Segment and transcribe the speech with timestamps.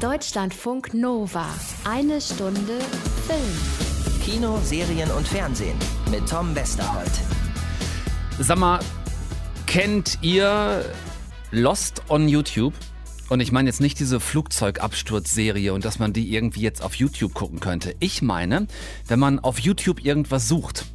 [0.00, 1.46] Deutschlandfunk Nova.
[1.84, 2.78] Eine Stunde
[3.26, 4.22] Film.
[4.24, 5.76] Kino, Serien und Fernsehen
[6.10, 7.10] mit Tom Westerholt.
[8.38, 8.80] Sag mal,
[9.66, 10.86] kennt ihr
[11.50, 12.72] Lost on YouTube?
[13.28, 17.34] Und ich meine jetzt nicht diese Flugzeugabsturzserie und dass man die irgendwie jetzt auf YouTube
[17.34, 17.94] gucken könnte.
[18.00, 18.68] Ich meine,
[19.06, 20.86] wenn man auf YouTube irgendwas sucht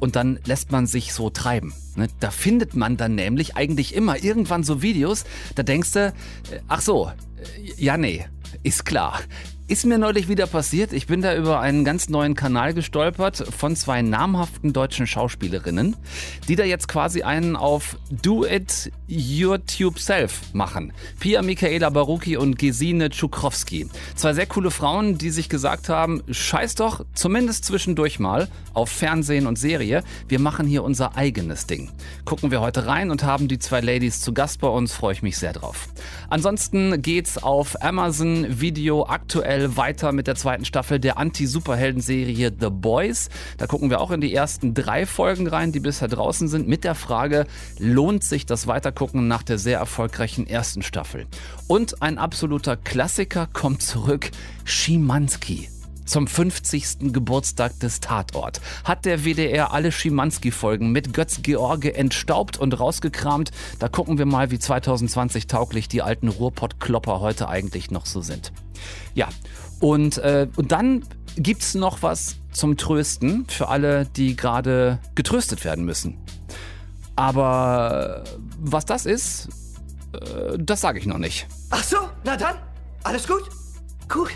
[0.00, 1.74] und dann lässt man sich so treiben.
[1.96, 2.08] Ne?
[2.18, 5.24] Da findet man dann nämlich eigentlich immer irgendwann so Videos,
[5.54, 6.12] da denkst du, äh,
[6.66, 8.24] ach so, äh, ja nee,
[8.62, 9.20] ist klar.
[9.66, 10.92] Ist mir neulich wieder passiert.
[10.92, 15.96] Ich bin da über einen ganz neuen Kanal gestolpert von zwei namhaften deutschen Schauspielerinnen,
[16.48, 20.92] die da jetzt quasi einen auf Do It YouTube Self machen.
[21.18, 23.88] Pia Michaela Baruki und Gesine Tschukrowski.
[24.14, 29.46] Zwei sehr coole Frauen, die sich gesagt haben, scheiß doch zumindest zwischendurch mal auf Fernsehen
[29.46, 30.04] und Serie.
[30.28, 31.90] Wir machen hier unser eigenes Ding.
[32.26, 34.92] Gucken wir heute rein und haben die zwei Ladies zu Gast bei uns.
[34.92, 35.88] Freue ich mich sehr drauf.
[36.28, 43.28] Ansonsten geht's auf Amazon Video aktuell weiter mit der zweiten Staffel der Anti-Superhelden-Serie The Boys.
[43.58, 46.84] Da gucken wir auch in die ersten drei Folgen rein, die bisher draußen sind, mit
[46.84, 47.46] der Frage,
[47.78, 51.26] lohnt sich das Weitergucken nach der sehr erfolgreichen ersten Staffel?
[51.68, 54.30] Und ein absoluter Klassiker kommt zurück,
[54.64, 55.73] Schimanski.
[56.04, 57.12] Zum 50.
[57.12, 63.50] Geburtstag des Tatort hat der WDR alle Schimanski-Folgen mit Götz George entstaubt und rausgekramt.
[63.78, 68.52] Da gucken wir mal, wie 2020 tauglich die alten Ruhrpott-Klopper heute eigentlich noch so sind.
[69.14, 69.28] Ja,
[69.80, 71.04] und, äh, und dann
[71.36, 76.18] gibt's noch was zum Trösten für alle, die gerade getröstet werden müssen.
[77.16, 78.24] Aber
[78.58, 79.48] was das ist,
[80.12, 81.46] äh, das sage ich noch nicht.
[81.70, 82.56] Ach so, na dann,
[83.02, 83.42] alles gut?
[84.08, 84.30] Gut.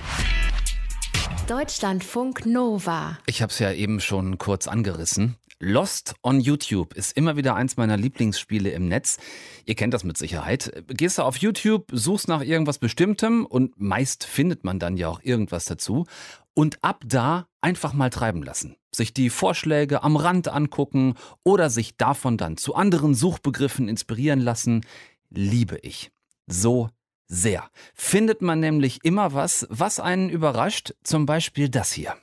[1.48, 3.16] Deutschlandfunk Nova.
[3.24, 5.38] Ich habe es ja eben schon kurz angerissen.
[5.58, 9.16] Lost on YouTube ist immer wieder eins meiner Lieblingsspiele im Netz.
[9.64, 10.84] Ihr kennt das mit Sicherheit.
[10.88, 15.22] Gehst du auf YouTube, suchst nach irgendwas Bestimmtem und meist findet man dann ja auch
[15.22, 16.04] irgendwas dazu.
[16.52, 18.76] Und ab da einfach mal treiben lassen.
[18.94, 21.14] Sich die Vorschläge am Rand angucken
[21.44, 24.84] oder sich davon dann zu anderen Suchbegriffen inspirieren lassen.
[25.30, 26.10] Liebe ich.
[26.46, 26.90] So
[27.28, 27.70] sehr.
[27.94, 30.94] Findet man nämlich immer was, was einen überrascht.
[31.04, 32.16] Zum Beispiel das hier.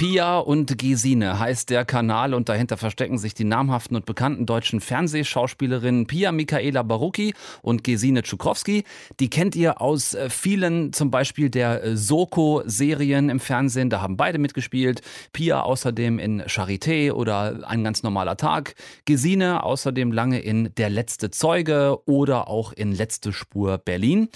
[0.00, 4.80] Pia und Gesine heißt der Kanal und dahinter verstecken sich die namhaften und bekannten deutschen
[4.80, 8.84] Fernsehschauspielerinnen Pia Michaela Barucki und Gesine Tschukrowski.
[9.20, 13.90] Die kennt ihr aus äh, vielen, zum Beispiel der äh, Soko-Serien im Fernsehen.
[13.90, 15.02] Da haben beide mitgespielt.
[15.34, 18.76] Pia außerdem in Charité oder Ein ganz normaler Tag.
[19.04, 24.30] Gesine außerdem lange in Der letzte Zeuge oder auch in Letzte Spur Berlin.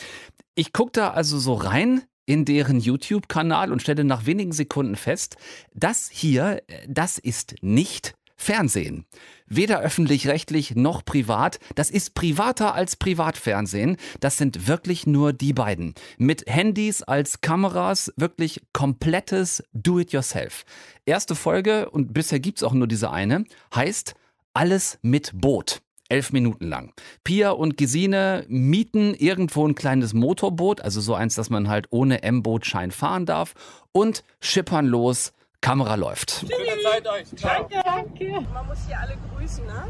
[0.57, 5.37] Ich gucke da also so rein in deren YouTube-Kanal und stelle nach wenigen Sekunden fest,
[5.75, 9.07] das hier, das ist nicht Fernsehen.
[9.47, 11.59] Weder öffentlich-rechtlich noch privat.
[11.77, 13.97] Das ist privater als Privatfernsehen.
[14.21, 15.95] Das sind wirklich nur die beiden.
[16.19, 20.65] Mit Handys als Kameras, wirklich komplettes Do-it-yourself.
[21.07, 24.15] Erste Folge, und bisher gibt's auch nur diese eine, heißt
[24.53, 26.93] Alles mit Boot elf Minuten lang.
[27.25, 32.23] Pia und Gesine mieten irgendwo ein kleines Motorboot, also so eins, dass man halt ohne
[32.23, 33.55] M-Bootschein fahren darf
[33.93, 35.33] und schippern los.
[35.61, 36.43] Kamera läuft.
[36.43, 37.41] Gute Zeit euch.
[37.41, 38.47] Danke, danke.
[38.53, 39.85] Man muss hier alle grüßen, ne?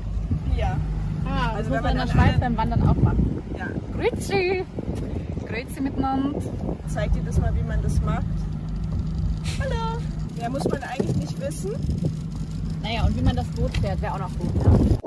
[0.56, 0.78] Ja.
[1.26, 3.42] Ah, also wenn man in der Schweiz beim Wandern auch machen.
[3.58, 3.66] Ja.
[3.92, 4.64] Grüezi!
[5.48, 6.38] Grüezi miteinander.
[6.86, 8.24] Zeig dir das mal, wie man das macht.
[9.58, 10.00] Hallo.
[10.40, 11.72] Ja, muss man eigentlich nicht wissen.
[12.82, 14.54] Naja, und wie man das Boot fährt, wäre auch noch gut.
[14.54, 14.98] Ne?
[15.02, 15.03] Ja,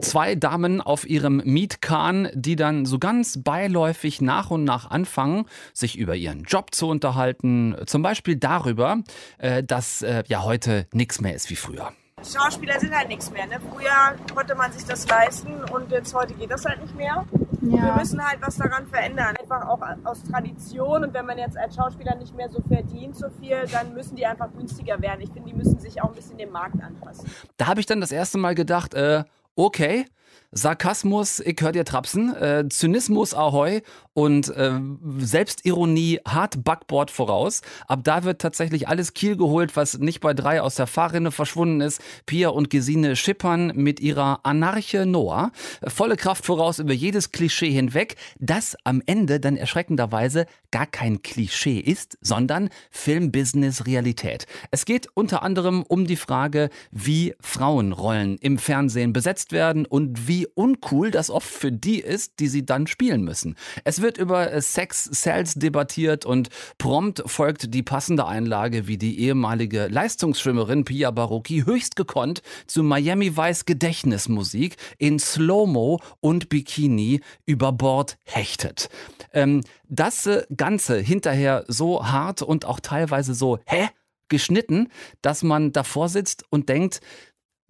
[0.00, 5.98] zwei Damen auf ihrem Mietkahn, die dann so ganz beiläufig nach und nach anfangen, sich
[5.98, 7.76] über ihren Job zu unterhalten.
[7.86, 8.98] Zum Beispiel darüber,
[9.38, 11.92] äh, dass äh, ja heute nichts mehr ist wie früher.
[12.24, 13.46] Schauspieler sind halt nichts mehr.
[13.46, 13.60] Ne?
[13.72, 17.24] Früher konnte man sich das leisten und jetzt heute geht das halt nicht mehr.
[17.62, 17.82] Ja.
[17.82, 19.36] Wir müssen halt was daran verändern.
[19.40, 21.04] Einfach auch aus Tradition.
[21.04, 24.26] Und wenn man jetzt als Schauspieler nicht mehr so verdient, so viel, dann müssen die
[24.26, 25.20] einfach günstiger werden.
[25.20, 27.30] Ich finde, die müssen sich auch ein bisschen dem Markt anpassen.
[27.56, 29.24] Da habe ich dann das erste Mal gedacht, äh,
[29.58, 30.06] okay,
[30.50, 33.82] Sarkasmus, ich hör dir trapsen, äh, Zynismus ahoi
[34.14, 34.80] und äh,
[35.18, 37.60] Selbstironie hart Backboard voraus.
[37.86, 41.82] Ab da wird tatsächlich alles Kiel geholt, was nicht bei drei aus der Fahrrinne verschwunden
[41.82, 42.00] ist.
[42.24, 45.52] Pia und Gesine schippern mit ihrer Anarche Noah
[45.86, 51.78] volle Kraft voraus über jedes Klischee hinweg, das am Ende dann erschreckenderweise gar kein Klischee
[51.78, 54.46] ist, sondern Filmbusiness Realität.
[54.70, 60.37] Es geht unter anderem um die Frage, wie Frauenrollen im Fernsehen besetzt werden und wie
[60.38, 63.56] wie uncool das oft für die ist, die sie dann spielen müssen.
[63.82, 66.48] Es wird über äh, Sex Cells debattiert und
[66.78, 73.36] prompt folgt die passende Einlage, wie die ehemalige Leistungsschwimmerin Pia Barocchi höchst gekonnt zu Miami
[73.36, 78.90] Vice Gedächtnismusik in Slow-Mo und Bikini über Bord hechtet.
[79.32, 83.88] Ähm, das äh, Ganze hinterher so hart und auch teilweise so, hä?
[84.28, 84.88] geschnitten,
[85.22, 87.00] dass man davor sitzt und denkt,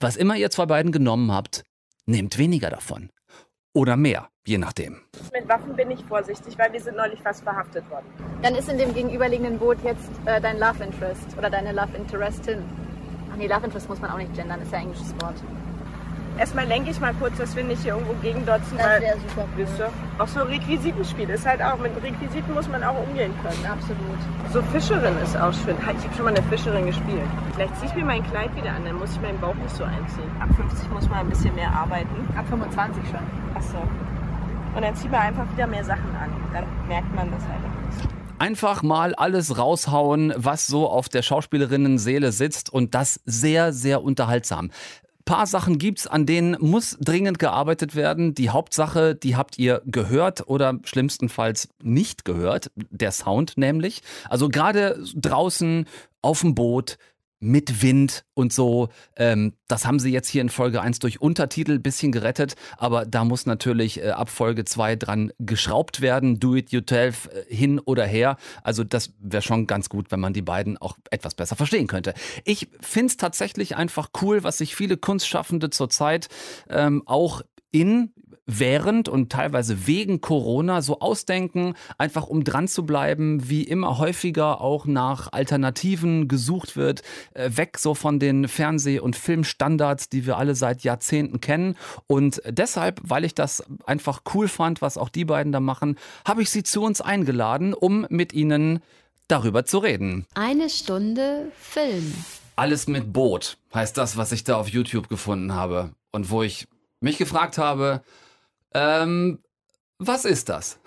[0.01, 1.65] was immer ihr zwei beiden genommen habt,
[2.09, 3.11] nehmt weniger davon.
[3.75, 5.03] Oder mehr, je nachdem.
[5.33, 8.07] Mit Waffen bin ich vorsichtig, weil wir sind neulich fast verhaftet worden.
[8.43, 12.65] Dann ist in dem gegenüberliegenden Boot jetzt äh, dein Love Interest oder deine Love Interestin.
[13.31, 15.37] Ach nee, Love Interest muss man auch nicht gendern, ist ja ein englisches Wort.
[16.39, 19.67] Erstmal lenke ich mal kurz, dass wir nicht hier irgendwo gegendotzen, Das wäre super cool.
[19.67, 19.91] Wisst ihr?
[20.19, 23.67] Auch so Requisitenspiel ist halt auch, mit Requisiten muss man auch umgehen können.
[23.67, 24.19] Absolut.
[24.53, 25.77] So Fischerin ist auch schön.
[25.81, 27.29] Ich habe schon mal eine Fischerin gespielt.
[27.55, 29.83] Vielleicht ziehe ich mir mein Kleid wieder an, dann muss ich meinen Bauch nicht so
[29.83, 30.31] einziehen.
[30.41, 32.29] Ab 50 muss man ein bisschen mehr arbeiten.
[32.37, 33.21] Ab 25 schon.
[33.55, 33.79] Achso.
[34.77, 36.31] Und dann zieht man einfach wieder mehr Sachen an.
[36.53, 38.09] Dann merkt man das halt auch nicht.
[38.39, 44.71] Einfach mal alles raushauen, was so auf der Schauspielerinnenseele sitzt und das sehr, sehr unterhaltsam.
[45.29, 48.35] Paar Sachen gibt's, an denen muss dringend gearbeitet werden.
[48.35, 52.71] Die Hauptsache, die habt ihr gehört oder schlimmstenfalls nicht gehört.
[52.77, 54.01] Der Sound nämlich.
[54.31, 55.85] Also gerade draußen
[56.23, 56.97] auf dem Boot
[57.41, 58.89] mit Wind und so.
[59.17, 63.25] Ähm, das haben sie jetzt hier in Folge 1 durch Untertitel bisschen gerettet, aber da
[63.25, 66.41] muss natürlich äh, ab Folge 2 dran geschraubt werden.
[66.41, 68.37] Do it yourself äh, hin oder her.
[68.63, 72.15] Also das wäre schon ganz gut, wenn man die beiden auch etwas besser verstehen könnte.
[72.45, 76.29] Ich finde es tatsächlich einfach cool, was sich viele Kunstschaffende zurzeit
[76.69, 78.13] ähm, auch in
[78.49, 84.61] während und teilweise wegen Corona so ausdenken, einfach um dran zu bleiben, wie immer häufiger
[84.61, 87.03] auch nach Alternativen gesucht wird,
[87.35, 91.77] äh, weg so von den Fernseh- und Filmstandards, die wir alle seit Jahrzehnten kennen.
[92.07, 95.97] Und deshalb, weil ich das einfach cool fand, was auch die beiden da machen,
[96.27, 98.81] habe ich sie zu uns eingeladen, um mit ihnen
[99.29, 100.27] darüber zu reden.
[100.35, 102.15] Eine Stunde Film.
[102.57, 106.67] Alles mit Boot heißt das, was ich da auf YouTube gefunden habe und wo ich
[107.01, 108.03] mich gefragt habe,
[108.75, 109.39] ähm,
[109.99, 110.79] was ist das?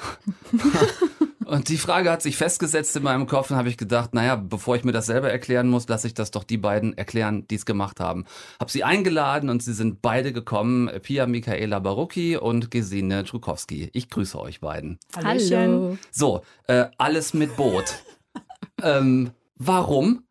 [1.46, 4.78] und die Frage hat sich festgesetzt in meinem Kopf und habe ich gedacht, naja, bevor
[4.78, 7.66] ich mir das selber erklären muss, lasse ich das doch die beiden erklären, die es
[7.66, 8.26] gemacht haben.
[8.60, 13.90] Habe sie eingeladen und sie sind beide gekommen, Pia Michaela Barucki und Gesine Trukowski.
[13.92, 14.98] Ich grüße euch beiden.
[15.16, 15.98] Hallo.
[16.10, 17.96] So, äh, alles mit Boot.
[18.82, 20.26] ähm, warum?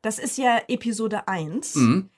[0.00, 1.74] Das ist ja Episode 1.
[1.74, 2.10] Mhm.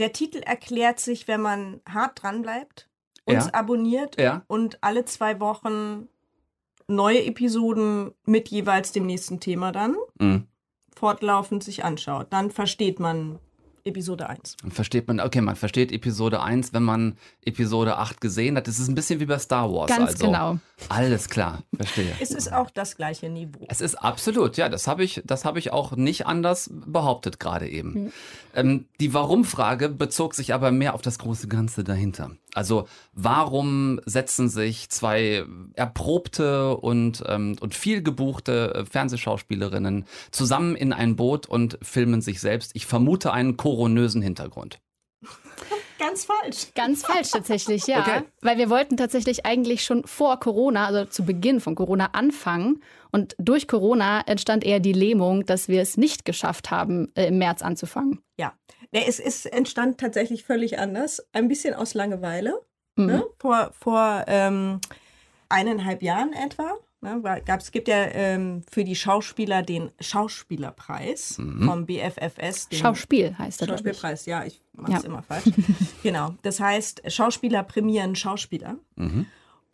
[0.00, 2.88] Der Titel erklärt sich, wenn man hart dran bleibt,
[3.26, 3.54] uns Ja.
[3.54, 4.42] abonniert Ja.
[4.46, 6.08] und alle zwei Wochen
[6.88, 10.46] neue Episoden mit jeweils dem nächsten Thema dann Mhm.
[10.94, 12.26] fortlaufend sich anschaut.
[12.30, 13.38] Dann versteht man
[13.86, 14.56] Episode 1.
[14.62, 18.66] Dann versteht man, okay, man versteht Episode 1, wenn man Episode 8 gesehen hat.
[18.66, 19.90] Das ist ein bisschen wie bei Star Wars.
[19.90, 20.24] Ganz also.
[20.26, 20.58] genau.
[20.88, 22.10] Alles klar, verstehe.
[22.18, 23.66] Es ist auch das gleiche Niveau.
[23.68, 27.68] Es ist absolut, ja, das habe ich, das habe ich auch nicht anders behauptet gerade
[27.68, 28.10] eben.
[28.54, 32.30] Ähm, die Warum-Frage bezog sich aber mehr auf das große Ganze dahinter.
[32.54, 40.92] Also warum setzen sich zwei erprobte und, ähm, und viel gebuchte äh, Fernsehschauspielerinnen zusammen in
[40.92, 42.72] ein Boot und filmen sich selbst?
[42.74, 44.80] Ich vermute einen koronösen Hintergrund.
[45.98, 46.66] Ganz falsch.
[46.74, 48.00] Ganz falsch tatsächlich, ja.
[48.00, 48.22] Okay.
[48.40, 52.82] Weil wir wollten tatsächlich eigentlich schon vor Corona, also zu Beginn von Corona, anfangen.
[53.10, 57.38] Und durch Corona entstand eher die Lähmung, dass wir es nicht geschafft haben, äh, im
[57.38, 58.20] März anzufangen.
[58.38, 58.52] Ja.
[58.94, 61.22] Nee, es ist entstand tatsächlich völlig anders.
[61.32, 62.60] Ein bisschen aus Langeweile.
[62.96, 63.06] Mhm.
[63.06, 63.24] Ne?
[63.38, 64.80] Vor, vor ähm,
[65.48, 66.74] eineinhalb Jahren etwa.
[67.00, 67.20] Ne?
[67.44, 72.68] Gab, es gibt ja ähm, für die Schauspieler den Schauspielerpreis vom BFFS.
[72.68, 73.96] Den Schauspiel heißt er, glaube ich.
[73.96, 75.08] Schauspielpreis, ja, ich mache es Ja.
[75.08, 75.44] immer falsch.
[76.02, 76.34] genau.
[76.42, 78.76] Das heißt, Schauspieler prämieren Schauspieler.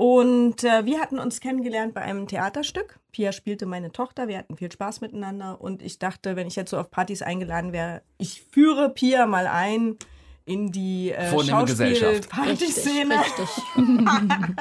[0.00, 2.99] Und äh, wir hatten uns kennengelernt bei einem Theaterstück.
[3.12, 6.71] Pia spielte meine Tochter, wir hatten viel Spaß miteinander und ich dachte, wenn ich jetzt
[6.71, 9.99] so auf Partys eingeladen wäre, ich führe Pia mal ein
[10.47, 11.28] in die äh.
[11.28, 13.14] Schauspiel-Partyszene.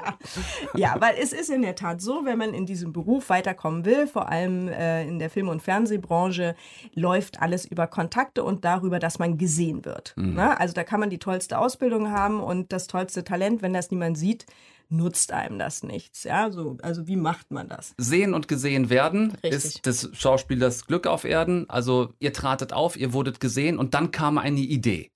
[0.75, 4.07] Ja, weil es ist in der Tat so, wenn man in diesem Beruf weiterkommen will,
[4.07, 6.53] vor allem äh, in der Film- und Fernsehbranche,
[6.95, 10.13] läuft alles über Kontakte und darüber, dass man gesehen wird.
[10.17, 10.59] Ne?
[10.59, 14.17] Also da kann man die tollste Ausbildung haben und das tollste Talent, wenn das niemand
[14.17, 14.45] sieht,
[14.89, 16.23] nutzt einem das nichts.
[16.23, 17.93] Ja, so, also wie macht man das?
[17.97, 19.51] Sehen und gesehen werden Richtig.
[19.51, 21.69] ist des Schauspielers Glück auf Erden.
[21.69, 25.11] Also ihr tratet auf, ihr wurdet gesehen und dann kam eine Idee.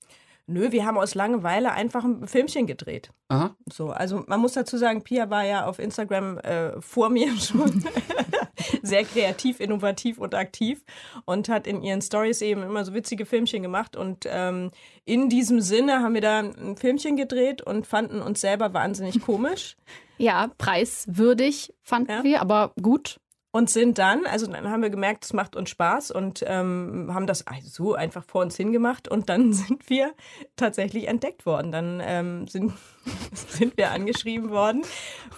[0.45, 3.11] Nö, wir haben aus Langeweile einfach ein Filmchen gedreht.
[3.29, 3.55] Aha.
[3.71, 7.83] So, also man muss dazu sagen, Pia war ja auf Instagram äh, vor mir schon
[8.81, 10.83] sehr kreativ, innovativ und aktiv
[11.25, 13.95] und hat in ihren Stories eben immer so witzige Filmchen gemacht.
[13.95, 14.71] Und ähm,
[15.05, 19.75] in diesem Sinne haben wir da ein Filmchen gedreht und fanden uns selber wahnsinnig komisch.
[20.19, 22.23] Ja, preiswürdig fanden ja.
[22.23, 23.19] wir, aber gut
[23.55, 27.27] und sind dann, also dann haben wir gemerkt, es macht uns Spaß und ähm, haben
[27.27, 30.15] das so einfach vor uns hingemacht und dann sind wir
[30.55, 31.71] tatsächlich entdeckt worden.
[31.71, 32.73] Dann ähm, sind,
[33.31, 34.81] sind wir angeschrieben worden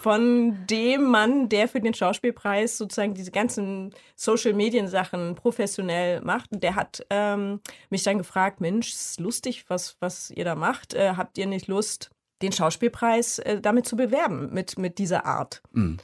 [0.02, 6.54] von dem Mann, der für den Schauspielpreis sozusagen diese ganzen Social-Medien-Sachen professionell macht.
[6.54, 10.94] Und der hat ähm, mich dann gefragt, Mensch, ist lustig, was, was ihr da macht.
[10.94, 15.62] Äh, habt ihr nicht Lust, den Schauspielpreis äh, damit zu bewerben, mit, mit dieser Art?
[15.74, 15.98] Mhm.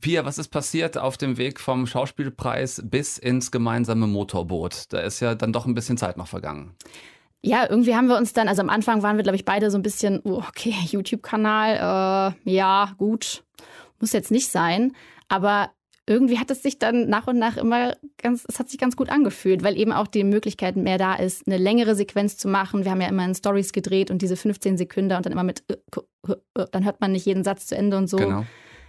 [0.00, 4.92] Pia, was ist passiert auf dem Weg vom Schauspielpreis bis ins gemeinsame Motorboot?
[4.92, 6.74] Da ist ja dann doch ein bisschen Zeit noch vergangen.
[7.42, 9.78] Ja, irgendwie haben wir uns dann, also am Anfang waren wir, glaube ich, beide so
[9.78, 13.44] ein bisschen, oh, okay, YouTube-Kanal, äh, ja, gut,
[14.00, 14.92] muss jetzt nicht sein.
[15.28, 15.70] Aber
[16.06, 19.10] irgendwie hat es sich dann nach und nach immer ganz, es hat sich ganz gut
[19.10, 22.84] angefühlt, weil eben auch die Möglichkeit mehr da ist, eine längere Sequenz zu machen.
[22.84, 25.64] Wir haben ja immer in Stories gedreht und diese 15 Sekunden und dann immer mit,
[25.68, 28.16] äh, äh, dann hört man nicht jeden Satz zu Ende und so.
[28.16, 28.44] Genau.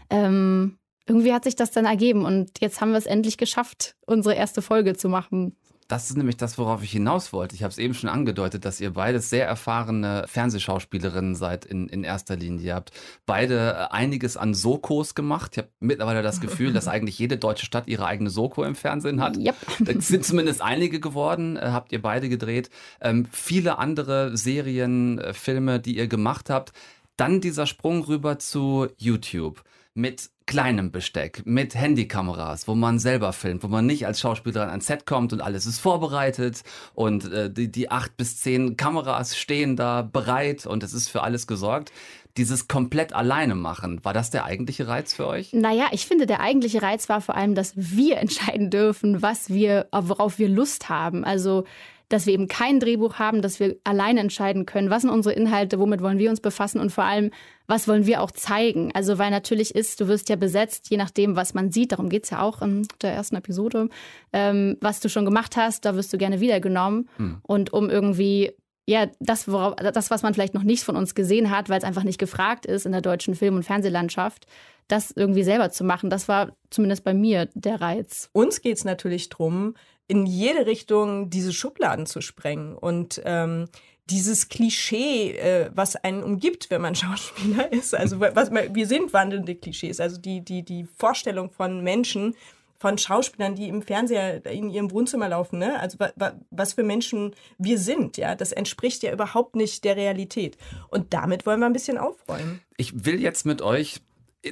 [0.09, 4.35] Ähm, irgendwie hat sich das dann ergeben und jetzt haben wir es endlich geschafft, unsere
[4.35, 5.55] erste Folge zu machen.
[5.87, 7.53] Das ist nämlich das, worauf ich hinaus wollte.
[7.53, 12.03] Ich habe es eben schon angedeutet, dass ihr beides sehr erfahrene Fernsehschauspielerinnen seid in, in
[12.03, 12.65] erster Linie.
[12.65, 12.91] Ihr habt
[13.27, 15.51] beide einiges an Sokos gemacht.
[15.51, 19.21] Ich habe mittlerweile das Gefühl, dass eigentlich jede deutsche Stadt ihre eigene Soko im Fernsehen
[19.21, 19.37] hat.
[19.37, 19.55] Yep.
[19.81, 22.71] Das sind zumindest einige geworden, äh, habt ihr beide gedreht.
[22.99, 26.71] Ähm, viele andere Serien, äh, Filme, die ihr gemacht habt.
[27.15, 29.63] Dann dieser Sprung rüber zu YouTube
[29.95, 34.85] mit kleinem Besteck, mit Handykameras, wo man selber filmt, wo man nicht als Schauspielerin ans
[34.85, 39.75] Set kommt und alles ist vorbereitet und äh, die, die acht bis zehn Kameras stehen
[39.75, 41.91] da bereit und es ist für alles gesorgt.
[42.37, 45.53] Dieses komplett alleine machen, war das der eigentliche Reiz für euch?
[45.53, 49.87] Naja, ich finde, der eigentliche Reiz war vor allem, dass wir entscheiden dürfen, was wir,
[49.91, 51.23] worauf wir Lust haben.
[51.23, 51.63] Also
[52.09, 55.79] dass wir eben kein Drehbuch haben, dass wir alleine entscheiden können, was sind unsere Inhalte,
[55.79, 57.31] womit wollen wir uns befassen und vor allem,
[57.67, 58.91] was wollen wir auch zeigen.
[58.93, 62.25] Also weil natürlich ist, du wirst ja besetzt, je nachdem, was man sieht, darum geht
[62.25, 63.89] es ja auch in der ersten Episode,
[64.33, 67.09] ähm, was du schon gemacht hast, da wirst du gerne wiedergenommen.
[67.17, 67.37] Mhm.
[67.41, 68.51] Und um irgendwie
[68.87, 71.83] ja, das, worauf, das, was man vielleicht noch nicht von uns gesehen hat, weil es
[71.83, 74.45] einfach nicht gefragt ist in der deutschen Film- und Fernsehlandschaft,
[74.87, 78.29] das irgendwie selber zu machen, das war zumindest bei mir der Reiz.
[78.33, 79.73] Uns geht es natürlich darum,
[80.07, 83.67] in jede Richtung diese Schubladen zu sprengen und ähm,
[84.09, 87.95] dieses Klischee, äh, was einen umgibt, wenn man Schauspieler ist.
[87.95, 89.99] Also was, wir sind wandelnde Klischees.
[89.99, 92.35] Also die, die, die Vorstellung von Menschen,
[92.77, 95.79] von Schauspielern, die im Fernseher in ihrem Wohnzimmer laufen, ne?
[95.79, 99.95] Also wa, wa, was für Menschen wir sind, ja, das entspricht ja überhaupt nicht der
[99.95, 100.57] Realität.
[100.89, 102.61] Und damit wollen wir ein bisschen aufräumen.
[102.77, 104.01] Ich will jetzt mit euch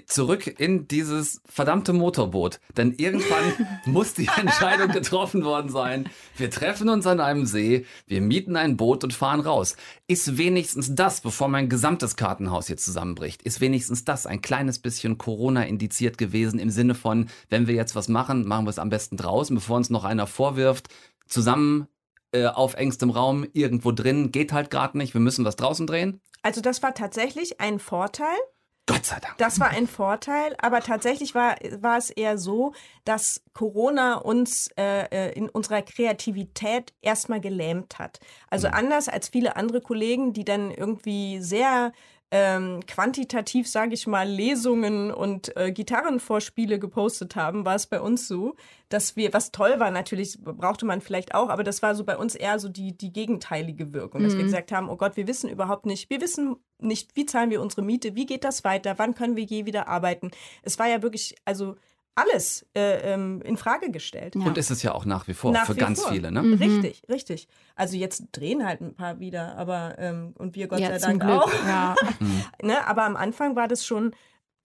[0.06, 2.60] zurück in dieses verdammte Motorboot.
[2.78, 6.10] Denn irgendwann muss die Entscheidung getroffen worden sein.
[6.38, 9.76] Wir treffen uns an einem See, wir mieten ein Boot und fahren raus.
[10.08, 15.18] Ist wenigstens das, bevor mein gesamtes Kartenhaus hier zusammenbricht, ist wenigstens das ein kleines bisschen
[15.18, 18.90] Corona indiziert gewesen im Sinne von, wenn wir jetzt was machen, machen wir es am
[18.90, 20.90] besten draußen, bevor uns noch einer vorwirft,
[21.28, 21.88] zusammen
[22.32, 26.20] äh, auf engstem Raum irgendwo drin, geht halt gerade nicht, wir müssen was draußen drehen?
[26.42, 28.36] Also das war tatsächlich ein Vorteil
[28.86, 29.38] Gott sei Dank.
[29.38, 32.74] Das war ein Vorteil, aber tatsächlich war, war es eher so,
[33.06, 38.20] dass Corona uns äh, äh in unserer Kreativität erstmal gelähmt hat.
[38.50, 38.74] Also mhm.
[38.74, 41.94] anders als viele andere Kollegen, die dann irgendwie sehr
[42.36, 48.28] ähm, quantitativ, sage ich mal, Lesungen und äh, Gitarrenvorspiele gepostet haben, war es bei uns
[48.28, 48.56] so,
[48.90, 52.18] dass wir, was toll war natürlich, brauchte man vielleicht auch, aber das war so bei
[52.18, 54.26] uns eher so die, die gegenteilige Wirkung, mhm.
[54.26, 54.48] dass wir mhm.
[54.48, 57.84] gesagt haben, oh Gott, wir wissen überhaupt nicht, wir wissen nicht, wie zahlen wir unsere
[57.84, 60.32] Miete, wie geht das weiter, wann können wir je wieder arbeiten.
[60.64, 61.76] Es war ja wirklich, also
[62.16, 64.36] alles äh, ähm, in Frage gestellt.
[64.36, 64.46] Ja.
[64.46, 66.12] Und ist es ja auch nach wie vor nach für wie ganz vor.
[66.12, 66.44] viele, ne?
[66.44, 66.54] Mhm.
[66.54, 67.48] Richtig, richtig.
[67.76, 71.22] Also jetzt drehen halt ein paar wieder, aber ähm, und wir Gott ja, sei Dank
[71.22, 71.42] Glück.
[71.42, 71.54] auch.
[71.66, 71.96] Ja.
[72.20, 72.44] Mhm.
[72.62, 74.14] ne, aber am Anfang war das schon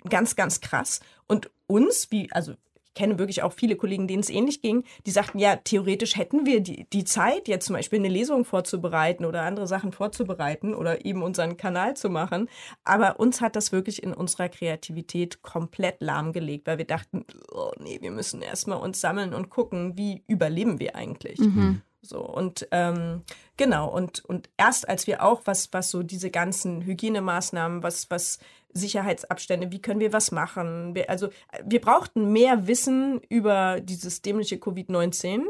[0.09, 1.01] ganz, ganz krass.
[1.27, 2.55] Und uns, wie, also
[2.95, 6.61] kenne wirklich auch viele Kollegen, denen es ähnlich ging, die sagten, ja, theoretisch hätten wir
[6.61, 11.23] die, die Zeit, jetzt zum Beispiel eine Lesung vorzubereiten oder andere Sachen vorzubereiten oder eben
[11.23, 12.49] unseren Kanal zu machen.
[12.85, 17.99] Aber uns hat das wirklich in unserer Kreativität komplett lahmgelegt, weil wir dachten, oh nee,
[18.01, 21.39] wir müssen erstmal uns sammeln und gucken, wie überleben wir eigentlich.
[21.39, 21.83] Mhm.
[22.01, 23.23] So, und ähm,
[23.57, 28.39] genau, und, und erst als wir auch, was, was so diese ganzen Hygienemaßnahmen, was, was
[28.73, 30.95] Sicherheitsabstände, wie können wir was machen?
[30.95, 31.29] Wir, also
[31.65, 35.45] wir brauchten mehr Wissen über dieses dämliche Covid-19,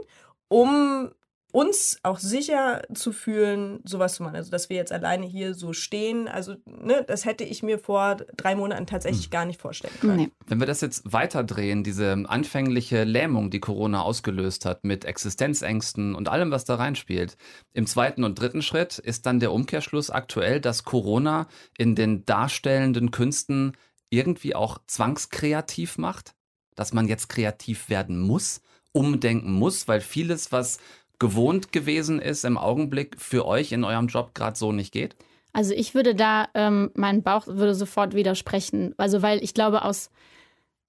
[0.49, 1.11] um
[1.51, 4.37] uns auch sicher zu fühlen, sowas zu machen.
[4.37, 8.17] Also, dass wir jetzt alleine hier so stehen, also, ne, das hätte ich mir vor
[8.37, 9.31] drei Monaten tatsächlich hm.
[9.31, 10.17] gar nicht vorstellen können.
[10.17, 10.31] Nee.
[10.47, 16.29] Wenn wir das jetzt weiterdrehen, diese anfängliche Lähmung, die Corona ausgelöst hat, mit Existenzängsten und
[16.29, 17.37] allem, was da reinspielt,
[17.73, 21.47] im zweiten und dritten Schritt ist dann der Umkehrschluss aktuell, dass Corona
[21.79, 23.73] in den darstellenden Künsten
[24.11, 26.35] irgendwie auch zwangskreativ macht?
[26.75, 28.61] Dass man jetzt kreativ werden muss?
[28.93, 30.79] umdenken muss, weil vieles, was
[31.19, 35.17] gewohnt gewesen ist, im Augenblick für euch in eurem Job gerade so nicht geht?
[35.53, 38.95] Also ich würde da, ähm, mein Bauch würde sofort widersprechen.
[38.97, 40.11] Also weil ich glaube, aus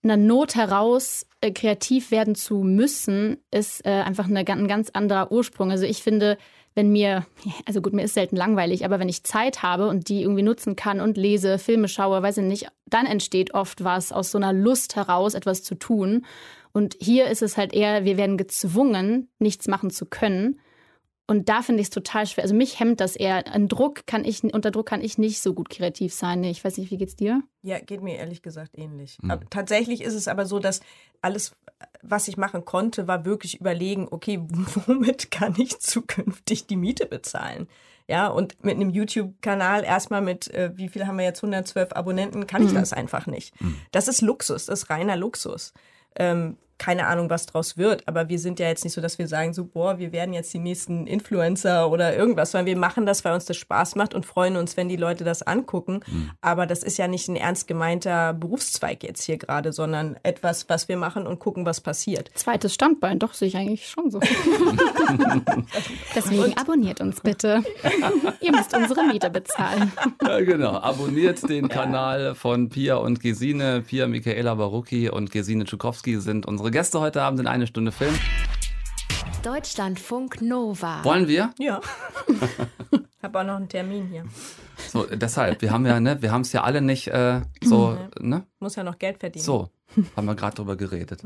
[0.04, 5.32] einer Not heraus äh, kreativ werden zu müssen, ist äh, einfach eine, ein ganz anderer
[5.32, 5.72] Ursprung.
[5.72, 6.38] Also ich finde,
[6.76, 7.26] wenn mir,
[7.66, 10.76] also gut, mir ist selten langweilig, aber wenn ich Zeit habe und die irgendwie nutzen
[10.76, 14.54] kann und lese, Filme schaue, weiß ich nicht, dann entsteht oft was aus so einer
[14.54, 16.26] Lust heraus, etwas zu tun.
[16.72, 20.60] Und hier ist es halt eher, wir werden gezwungen, nichts machen zu können.
[21.30, 22.44] Und da finde ich es total schwer.
[22.44, 23.54] Also mich hemmt das eher.
[23.54, 26.44] An Druck kann ich, unter Druck kann ich nicht so gut kreativ sein.
[26.44, 27.44] Ich weiß nicht, wie geht's dir?
[27.62, 29.20] Ja, geht mir ehrlich gesagt ähnlich.
[29.22, 29.42] Mhm.
[29.52, 30.80] tatsächlich ist es aber so, dass
[31.22, 31.56] alles,
[32.02, 34.40] was ich machen konnte, war wirklich überlegen, okay,
[34.88, 37.68] womit kann ich zukünftig die Miete bezahlen?
[38.08, 42.48] Ja, und mit einem YouTube-Kanal erstmal mit, äh, wie viel haben wir jetzt, 112 Abonnenten,
[42.48, 42.78] kann ich mhm.
[42.78, 43.62] das einfach nicht.
[43.62, 43.76] Mhm.
[43.92, 45.74] Das ist Luxus, das ist reiner Luxus.
[46.16, 48.08] Ähm, keine Ahnung, was draus wird.
[48.08, 50.52] Aber wir sind ja jetzt nicht so, dass wir sagen, so, boah, wir werden jetzt
[50.54, 54.26] die nächsten Influencer oder irgendwas, sondern wir machen das, weil uns das Spaß macht und
[54.26, 56.00] freuen uns, wenn die Leute das angucken.
[56.08, 56.32] Mhm.
[56.42, 60.88] Aber das ist ja nicht ein ernst gemeinter Berufszweig jetzt hier gerade, sondern etwas, was
[60.88, 62.32] wir machen und gucken, was passiert.
[62.34, 64.20] Zweites Standbein, doch, sehe ich eigentlich schon so.
[66.16, 66.58] Deswegen und?
[66.58, 67.62] abonniert uns bitte.
[68.40, 69.92] Ihr müsst unsere Miete bezahlen.
[70.26, 70.78] Ja, genau.
[70.80, 73.82] Abonniert den Kanal von Pia und Gesine.
[73.86, 77.92] Pia Michaela Barucki und Gesine Tschukowski sind unsere Unsere Gäste heute Abend in eine Stunde
[77.92, 78.14] Film.
[79.42, 81.04] Deutschlandfunk Nova.
[81.04, 81.52] Wollen wir?
[81.58, 81.82] Ja.
[83.24, 84.24] Habe auch noch einen Termin hier.
[84.88, 88.46] So, deshalb, wir haben ja, ne, wir haben es ja alle nicht äh, so, ne?
[88.60, 89.44] Muss ja noch Geld verdienen.
[89.44, 89.72] So,
[90.16, 91.24] haben wir gerade drüber geredet.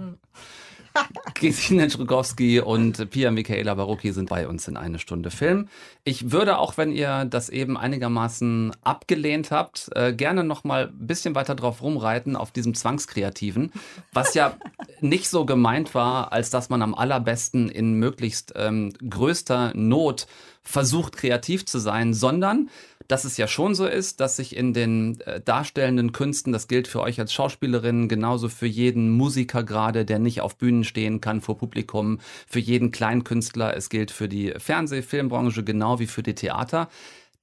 [1.33, 5.67] Gesine Schrugowski und Pia Michaela Barucki sind bei uns in eine Stunde Film.
[6.03, 11.07] Ich würde auch, wenn ihr das eben einigermaßen abgelehnt habt, äh, gerne noch mal ein
[11.07, 13.71] bisschen weiter drauf rumreiten auf diesem Zwangskreativen,
[14.13, 14.55] was ja
[15.01, 20.27] nicht so gemeint war, als dass man am allerbesten in möglichst ähm, größter Not
[20.63, 22.69] versucht kreativ zu sein, sondern
[23.07, 26.87] dass es ja schon so ist, dass sich in den äh, darstellenden Künsten, das gilt
[26.87, 31.41] für euch als Schauspielerin, genauso für jeden Musiker gerade, der nicht auf Bühnen stehen kann
[31.41, 36.35] vor Publikum, für jeden Kleinkünstler, es gilt für die Fernseh-, Filmbranche genau wie für die
[36.35, 36.87] Theater,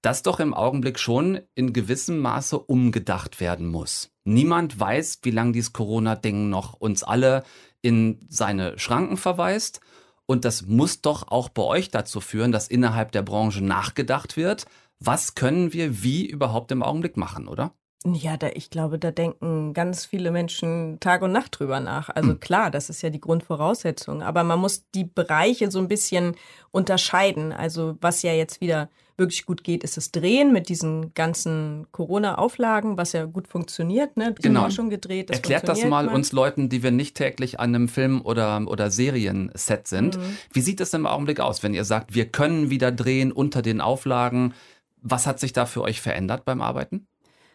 [0.03, 4.11] dass doch im Augenblick schon in gewissem Maße umgedacht werden muss.
[4.25, 7.43] Niemand weiß, wie lange dieses Corona-Ding noch uns alle
[7.83, 9.81] in seine Schranken verweist.
[10.31, 14.65] Und das muss doch auch bei euch dazu führen, dass innerhalb der Branche nachgedacht wird,
[15.01, 17.73] was können wir wie überhaupt im Augenblick machen, oder?
[18.07, 22.11] Ja, da, ich glaube, da denken ganz viele Menschen Tag und Nacht drüber nach.
[22.11, 22.39] Also hm.
[22.39, 24.23] klar, das ist ja die Grundvoraussetzung.
[24.23, 26.37] Aber man muss die Bereiche so ein bisschen
[26.71, 27.53] unterscheiden.
[27.53, 28.89] Also was ja jetzt wieder
[29.21, 34.17] wirklich gut geht, ist das Drehen mit diesen ganzen Corona-Auflagen, was ja gut funktioniert.
[34.17, 34.35] Ne?
[34.37, 34.67] Die genau.
[34.67, 35.31] Auch schon gedreht.
[35.31, 38.61] Das Erklärt das mal, mal uns Leuten, die wir nicht täglich an einem Film- oder,
[38.67, 40.17] oder Serienset sind.
[40.17, 40.39] Mhm.
[40.53, 43.81] Wie sieht es im Augenblick aus, wenn ihr sagt, wir können wieder drehen unter den
[43.81, 44.55] Auflagen?
[45.03, 47.07] Was hat sich da für euch verändert beim Arbeiten?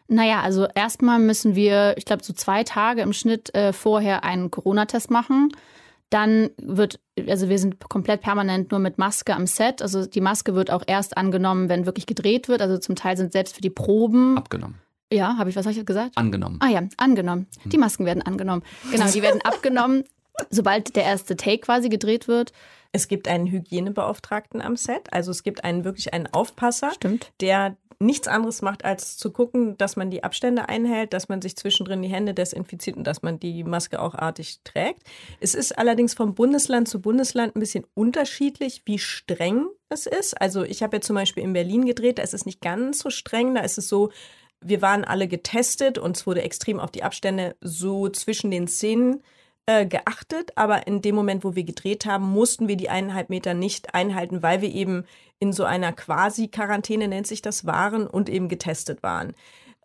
[0.08, 4.52] Naja, also erstmal müssen wir, ich glaube, so zwei Tage im Schnitt äh, vorher einen
[4.52, 5.50] Corona-Test machen.
[6.10, 9.82] Dann wird, also wir sind komplett permanent nur mit Maske am Set.
[9.82, 12.62] Also die Maske wird auch erst angenommen, wenn wirklich gedreht wird.
[12.62, 14.38] Also zum Teil sind selbst für die Proben.
[14.38, 14.80] Abgenommen.
[15.12, 16.18] Ja, habe ich, was habe ich gesagt?
[16.18, 16.60] Angenommen.
[16.62, 17.48] Ah ja, angenommen.
[17.64, 17.72] Hm.
[17.72, 18.64] Die Masken werden angenommen.
[18.92, 20.04] Genau, die werden abgenommen,
[20.50, 22.54] sobald der erste Take quasi gedreht wird.
[22.92, 27.34] Es gibt einen Hygienebeauftragten am Set, also es gibt einen wirklich einen Aufpasser, Stimmt.
[27.42, 31.56] der nichts anderes macht, als zu gucken, dass man die Abstände einhält, dass man sich
[31.56, 35.04] zwischendrin die Hände desinfiziert und dass man die Maske auch artig trägt.
[35.40, 40.40] Es ist allerdings vom Bundesland zu Bundesland ein bisschen unterschiedlich, wie streng es ist.
[40.42, 43.10] Also ich habe ja zum Beispiel in Berlin gedreht, da ist es nicht ganz so
[43.10, 44.12] streng, da ist es so,
[44.62, 49.22] wir waren alle getestet und es wurde extrem auf die Abstände so zwischen den Szenen
[49.68, 53.54] äh, geachtet, aber in dem Moment, wo wir gedreht haben, mussten wir die eineinhalb Meter
[53.54, 55.06] nicht einhalten, weil wir eben
[55.40, 59.34] in so einer Quasi-Quarantäne, nennt sich das, waren und eben getestet waren.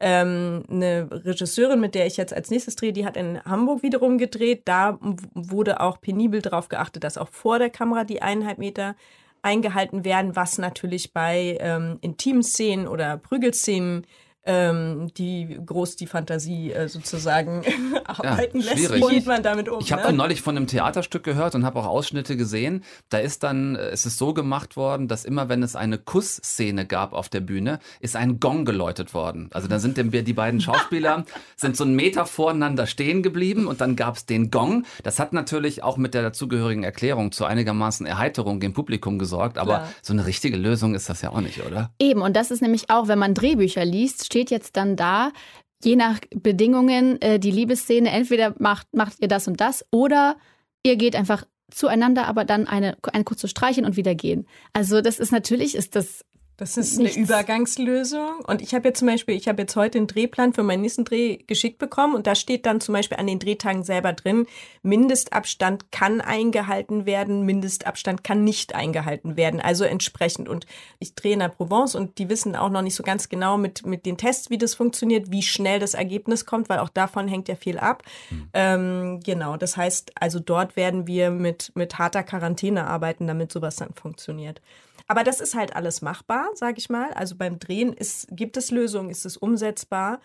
[0.03, 4.17] Ähm, eine Regisseurin, mit der ich jetzt als nächstes drehe, die hat in Hamburg wiederum
[4.17, 4.63] gedreht.
[4.65, 4.99] Da
[5.35, 8.97] wurde auch penibel darauf geachtet, dass auch vor der Kamera die eineinhalb Meter
[9.43, 14.07] eingehalten werden, was natürlich bei ähm, Intimszenen oder Prügelszenen
[14.45, 17.63] ähm, die groß die Fantasie äh, sozusagen
[18.07, 18.79] arbeiten lässt.
[18.79, 19.05] schwierig.
[19.05, 19.81] Wie geht man damit um?
[19.81, 20.13] Ich habe ne?
[20.15, 22.83] neulich von einem Theaterstück gehört und habe auch Ausschnitte gesehen.
[23.11, 26.87] Da ist dann, äh, es ist so gemacht worden, dass immer, wenn es eine Kussszene
[26.87, 29.51] gab auf der Bühne, ist ein Gong geläutet worden.
[29.53, 31.25] Also da sind die beiden Schauspieler
[31.57, 34.85] sind so einen Meter voreinander stehen geblieben und dann gab es den Gong.
[35.03, 39.59] Das hat natürlich auch mit der dazugehörigen Erklärung zu einigermaßen Erheiterung im Publikum gesorgt.
[39.59, 39.93] Aber Klar.
[40.03, 41.91] so eine richtige Lösung ist das ja auch nicht, oder?
[41.99, 45.33] Eben, und das ist nämlich auch, wenn man Drehbücher liest, steht jetzt dann da,
[45.83, 50.37] je nach Bedingungen, äh, die Liebesszene, entweder macht, macht ihr das und das oder
[50.85, 54.47] ihr geht einfach zueinander, aber dann eine, ein kurzes Streichen und wieder gehen.
[54.73, 56.25] Also das ist natürlich, ist das
[56.61, 57.17] Das ist Nichts.
[57.17, 58.41] eine Übergangslösung.
[58.47, 61.07] Und ich habe jetzt zum Beispiel, ich habe jetzt heute einen Drehplan für meinen nächsten
[61.07, 64.47] Dreh geschickt bekommen und da steht dann zum Beispiel an den Drehtagen selber drin,
[64.83, 69.59] Mindestabstand kann eingehalten werden, Mindestabstand kann nicht eingehalten werden.
[69.59, 70.51] Also entsprechend.
[70.51, 70.67] Und
[70.99, 73.87] ich drehe in der Provence und die wissen auch noch nicht so ganz genau mit,
[73.87, 77.49] mit den Tests, wie das funktioniert, wie schnell das Ergebnis kommt, weil auch davon hängt
[77.49, 78.03] ja viel ab.
[78.53, 83.77] Ähm, genau, das heißt, also dort werden wir mit, mit harter Quarantäne arbeiten, damit sowas
[83.77, 84.61] dann funktioniert.
[85.11, 87.13] Aber das ist halt alles machbar, sage ich mal.
[87.15, 90.21] Also beim Drehen ist, gibt es Lösungen, ist es umsetzbar.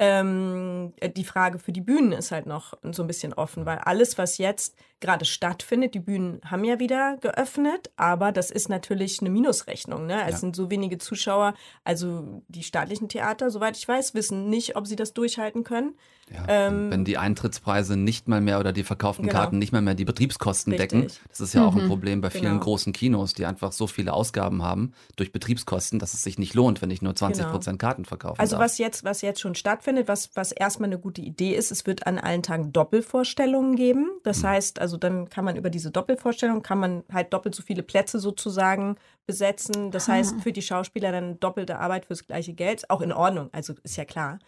[0.00, 4.18] Ähm, die Frage für die Bühnen ist halt noch so ein bisschen offen, weil alles,
[4.18, 9.30] was jetzt gerade stattfindet, die Bühnen haben ja wieder geöffnet, aber das ist natürlich eine
[9.30, 10.06] Minusrechnung.
[10.06, 10.20] Ne?
[10.24, 10.38] Es Ja.
[10.38, 11.54] sind so wenige Zuschauer.
[11.84, 15.94] Also die staatlichen Theater, soweit ich weiß, wissen nicht, ob sie das durchhalten können.
[16.32, 19.40] Ja, Ähm, wenn die Eintrittspreise nicht mal mehr oder die verkauften Genau.
[19.40, 20.90] Karten nicht mal mehr die Betriebskosten Richtig.
[20.90, 21.82] decken, das ist ja auch Mhm.
[21.82, 22.60] ein Problem bei vielen Genau.
[22.64, 26.80] großen Kinos, die einfach so viele Ausgaben haben durch Betriebskosten, dass es sich nicht lohnt,
[26.80, 28.40] wenn ich nur 20 Prozent Karten verkaufe.
[28.40, 31.84] Also was jetzt, was jetzt schon stattfindet, was, was erstmal eine gute Idee ist, es
[31.84, 34.08] wird an allen Tagen Doppelvorstellungen geben.
[34.22, 34.46] Das Mhm.
[34.46, 38.18] heißt, also dann kann man über diese Doppelvorstellung, kann man halt doppelt so viele Plätze
[38.18, 39.90] sozusagen besetzen.
[39.90, 42.88] Das heißt, für die Schauspieler dann doppelte Arbeit fürs gleiche Geld.
[42.88, 44.38] Auch in Ordnung, also ist ja klar.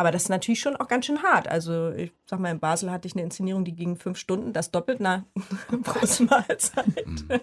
[0.00, 1.46] Aber das ist natürlich schon auch ganz schön hart.
[1.46, 4.70] Also ich sag mal, in Basel hatte ich eine Inszenierung, die ging fünf Stunden, das
[4.70, 5.24] doppelt nach
[5.84, 7.04] großen Mahlzeit.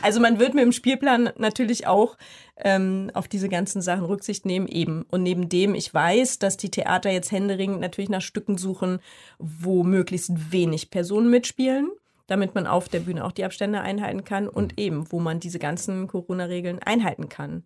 [0.00, 2.16] Also man wird mit dem Spielplan natürlich auch
[2.56, 5.04] ähm, auf diese ganzen Sachen Rücksicht nehmen eben.
[5.10, 9.00] Und neben dem, ich weiß, dass die Theater jetzt händeringend natürlich nach Stücken suchen,
[9.38, 11.90] wo möglichst wenig Personen mitspielen,
[12.26, 15.58] damit man auf der Bühne auch die Abstände einhalten kann und eben, wo man diese
[15.58, 17.64] ganzen Corona-Regeln einhalten kann.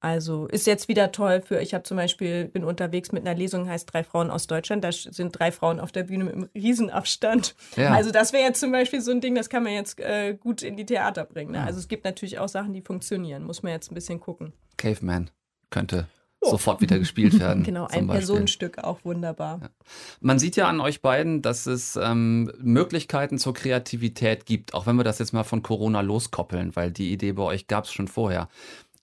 [0.00, 3.68] Also ist jetzt wieder toll für, ich habe zum Beispiel, bin unterwegs mit einer Lesung,
[3.68, 7.54] heißt Drei Frauen aus Deutschland, da sind drei Frauen auf der Bühne mit einem Riesenabstand.
[7.76, 7.92] Ja.
[7.92, 10.62] Also das wäre jetzt zum Beispiel so ein Ding, das kann man jetzt äh, gut
[10.62, 11.52] in die Theater bringen.
[11.52, 11.62] Ne?
[11.62, 14.54] Also es gibt natürlich auch Sachen, die funktionieren, muss man jetzt ein bisschen gucken.
[14.78, 15.28] Caveman
[15.68, 16.08] könnte
[16.42, 17.62] sofort wieder gespielt werden.
[17.70, 18.06] Genau, ein.
[18.06, 19.70] Personenstück, auch wunderbar.
[20.20, 24.96] Man sieht ja an euch beiden, dass es ähm, Möglichkeiten zur Kreativität gibt, auch wenn
[24.96, 28.08] wir das jetzt mal von Corona loskoppeln, weil die Idee bei euch gab es schon
[28.08, 28.48] vorher.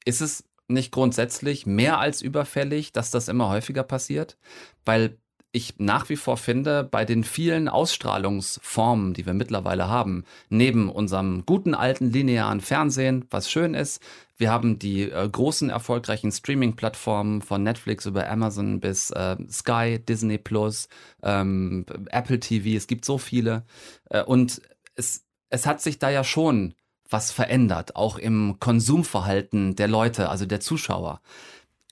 [0.06, 4.38] Ist es nicht grundsätzlich mehr als überfällig, dass das immer häufiger passiert?
[4.86, 5.18] Weil
[5.52, 11.46] ich nach wie vor finde, bei den vielen Ausstrahlungsformen, die wir mittlerweile haben, neben unserem
[11.46, 14.02] guten alten linearen Fernsehen, was schön ist,
[14.38, 20.38] wir haben die äh, großen erfolgreichen Streaming-Plattformen von Netflix über Amazon bis äh, Sky, Disney
[20.38, 20.90] Plus,
[21.24, 23.66] ähm, Apple TV, es gibt so viele.
[24.10, 24.62] Äh, und
[24.96, 26.76] es, es hat sich da ja schon
[27.10, 31.22] was verändert, auch im Konsumverhalten der Leute, also der Zuschauer.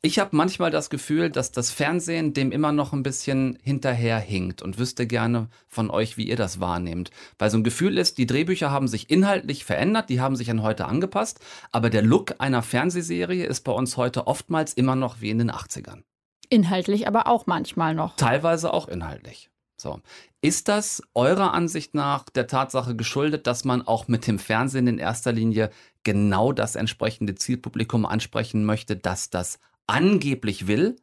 [0.06, 4.78] Ich habe manchmal das Gefühl, dass das Fernsehen dem immer noch ein bisschen hinterherhinkt und
[4.78, 7.10] wüsste gerne von euch, wie ihr das wahrnehmt.
[7.40, 10.62] Weil so ein Gefühl ist, die Drehbücher haben sich inhaltlich verändert, die haben sich an
[10.62, 11.40] heute angepasst,
[11.72, 15.52] aber der Look einer Fernsehserie ist bei uns heute oftmals immer noch wie in den
[15.52, 16.04] 80ern.
[16.50, 18.16] inhaltlich aber auch manchmal noch.
[18.16, 19.50] Teilweise auch inhaltlich.
[19.78, 20.00] So.
[20.42, 25.00] Ist das eurer Ansicht nach der Tatsache geschuldet, dass man auch mit dem Fernsehen in
[25.00, 25.70] erster Linie
[26.04, 30.96] genau das entsprechende Zielpublikum ansprechen möchte, dass das angeblich will?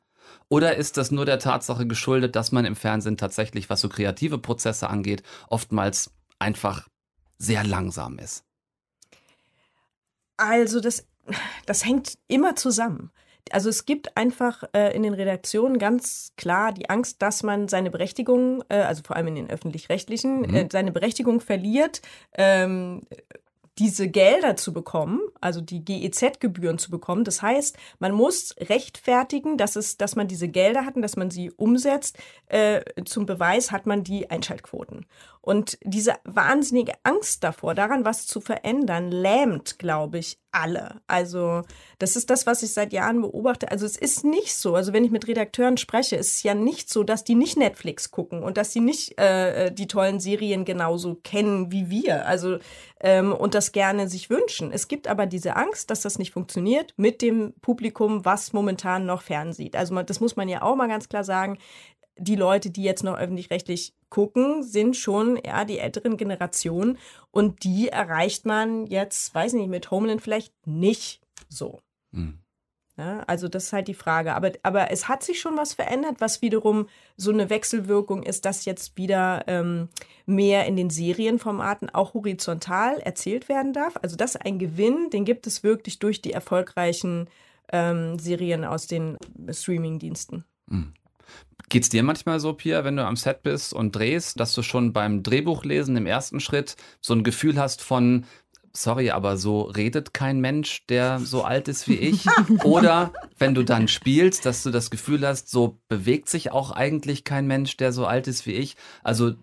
[0.48, 4.38] Oder ist das nur der Tatsache geschuldet, dass man im Fernsehen tatsächlich, was so kreative
[4.38, 6.88] Prozesse angeht, oftmals einfach
[7.38, 8.44] sehr langsam ist?
[10.36, 11.06] Also das,
[11.66, 13.10] das hängt immer zusammen.
[13.50, 17.90] Also es gibt einfach äh, in den Redaktionen ganz klar die Angst, dass man seine
[17.90, 20.54] Berechtigung, äh, also vor allem in den öffentlich-rechtlichen, Mhm.
[20.54, 22.02] äh, seine Berechtigung verliert,
[22.34, 23.02] ähm,
[23.78, 27.24] diese Gelder zu bekommen, also die GEZ-Gebühren zu bekommen.
[27.24, 31.30] Das heißt, man muss rechtfertigen, dass, es, dass man diese Gelder hat und dass man
[31.30, 32.18] sie umsetzt.
[32.48, 35.06] Äh, zum Beweis hat man die Einschaltquoten.
[35.44, 41.00] Und diese wahnsinnige Angst davor, daran was zu verändern, lähmt, glaube ich, alle.
[41.08, 41.62] Also
[41.98, 43.70] das ist das, was ich seit Jahren beobachte.
[43.70, 46.90] Also es ist nicht so, also wenn ich mit Redakteuren spreche, ist es ja nicht
[46.90, 51.16] so, dass die nicht Netflix gucken und dass sie nicht äh, die tollen Serien genauso
[51.16, 52.26] kennen wie wir.
[52.26, 52.58] Also
[53.00, 54.70] ähm, und das gerne sich wünschen.
[54.70, 59.22] Es gibt aber diese Angst, dass das nicht funktioniert mit dem Publikum, was momentan noch
[59.22, 59.74] fernsieht.
[59.74, 61.58] Also man, das muss man ja auch mal ganz klar sagen
[62.18, 66.98] die Leute, die jetzt noch öffentlich-rechtlich gucken, sind schon ja die älteren Generationen
[67.30, 71.80] und die erreicht man jetzt, weiß nicht, mit Homeland vielleicht nicht so.
[72.10, 72.38] Mhm.
[72.98, 74.34] Ja, also das ist halt die Frage.
[74.34, 78.66] Aber, aber es hat sich schon was verändert, was wiederum so eine Wechselwirkung ist, dass
[78.66, 79.88] jetzt wieder ähm,
[80.26, 83.98] mehr in den Serienformaten auch horizontal erzählt werden darf.
[84.02, 87.28] Also das ist ein Gewinn, den gibt es wirklich durch die erfolgreichen
[87.72, 89.16] ähm, Serien aus den
[89.50, 90.44] Streaming-Diensten.
[90.66, 90.92] Mhm.
[91.68, 94.62] Geht es dir manchmal so, Pia, wenn du am Set bist und drehst, dass du
[94.62, 98.26] schon beim Drehbuchlesen im ersten Schritt so ein Gefühl hast von,
[98.72, 102.26] sorry, aber so redet kein Mensch, der so alt ist wie ich?
[102.64, 107.24] Oder wenn du dann spielst, dass du das Gefühl hast, so bewegt sich auch eigentlich
[107.24, 108.76] kein Mensch, der so alt ist wie ich?
[109.02, 109.34] Also,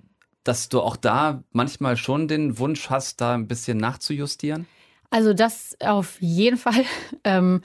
[0.43, 4.67] dass du auch da manchmal schon den Wunsch hast, da ein bisschen nachzujustieren?
[5.11, 6.85] Also das auf jeden Fall.
[7.25, 7.61] Ähm,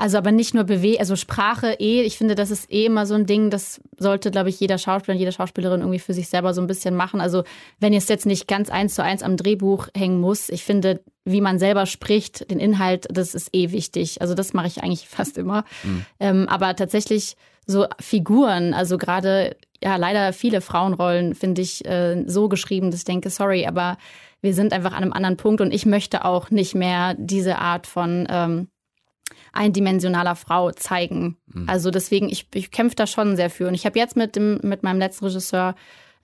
[0.00, 3.14] also aber nicht nur BW, also Sprache eh, ich finde, das ist eh immer so
[3.14, 6.54] ein Ding, das sollte, glaube ich, jeder Schauspieler und jede Schauspielerin irgendwie für sich selber
[6.54, 7.20] so ein bisschen machen.
[7.20, 7.44] Also
[7.80, 11.42] wenn es jetzt nicht ganz eins zu eins am Drehbuch hängen muss, ich finde, wie
[11.42, 14.22] man selber spricht, den Inhalt, das ist eh wichtig.
[14.22, 15.64] Also das mache ich eigentlich fast immer.
[15.82, 16.06] Mhm.
[16.18, 17.36] Ähm, aber tatsächlich
[17.66, 23.04] so Figuren, also gerade ja leider viele Frauenrollen finde ich äh, so geschrieben, dass ich
[23.04, 23.98] denke, sorry, aber
[24.40, 27.86] wir sind einfach an einem anderen Punkt und ich möchte auch nicht mehr diese Art
[27.86, 28.68] von ähm,
[29.52, 31.36] eindimensionaler Frau zeigen.
[31.52, 31.68] Mhm.
[31.68, 33.68] Also deswegen, ich, ich kämpfe da schon sehr für.
[33.68, 35.74] Und ich habe jetzt mit, dem, mit meinem letzten Regisseur,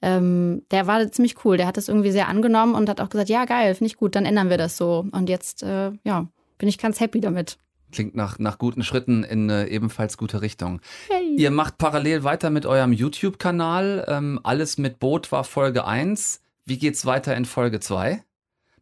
[0.02, 1.56] ähm, der war ziemlich cool.
[1.56, 4.14] Der hat das irgendwie sehr angenommen und hat auch gesagt, ja geil, finde ich gut,
[4.14, 5.06] dann ändern wir das so.
[5.10, 7.58] Und jetzt, äh, ja, bin ich ganz happy damit.
[7.92, 10.80] Klingt nach, nach guten Schritten in eine ebenfalls gute Richtung.
[11.08, 11.36] Hey.
[11.36, 14.04] Ihr macht parallel weiter mit eurem YouTube-Kanal.
[14.08, 16.40] Ähm, Alles mit Boot war Folge 1.
[16.64, 18.22] Wie geht's weiter in Folge 2?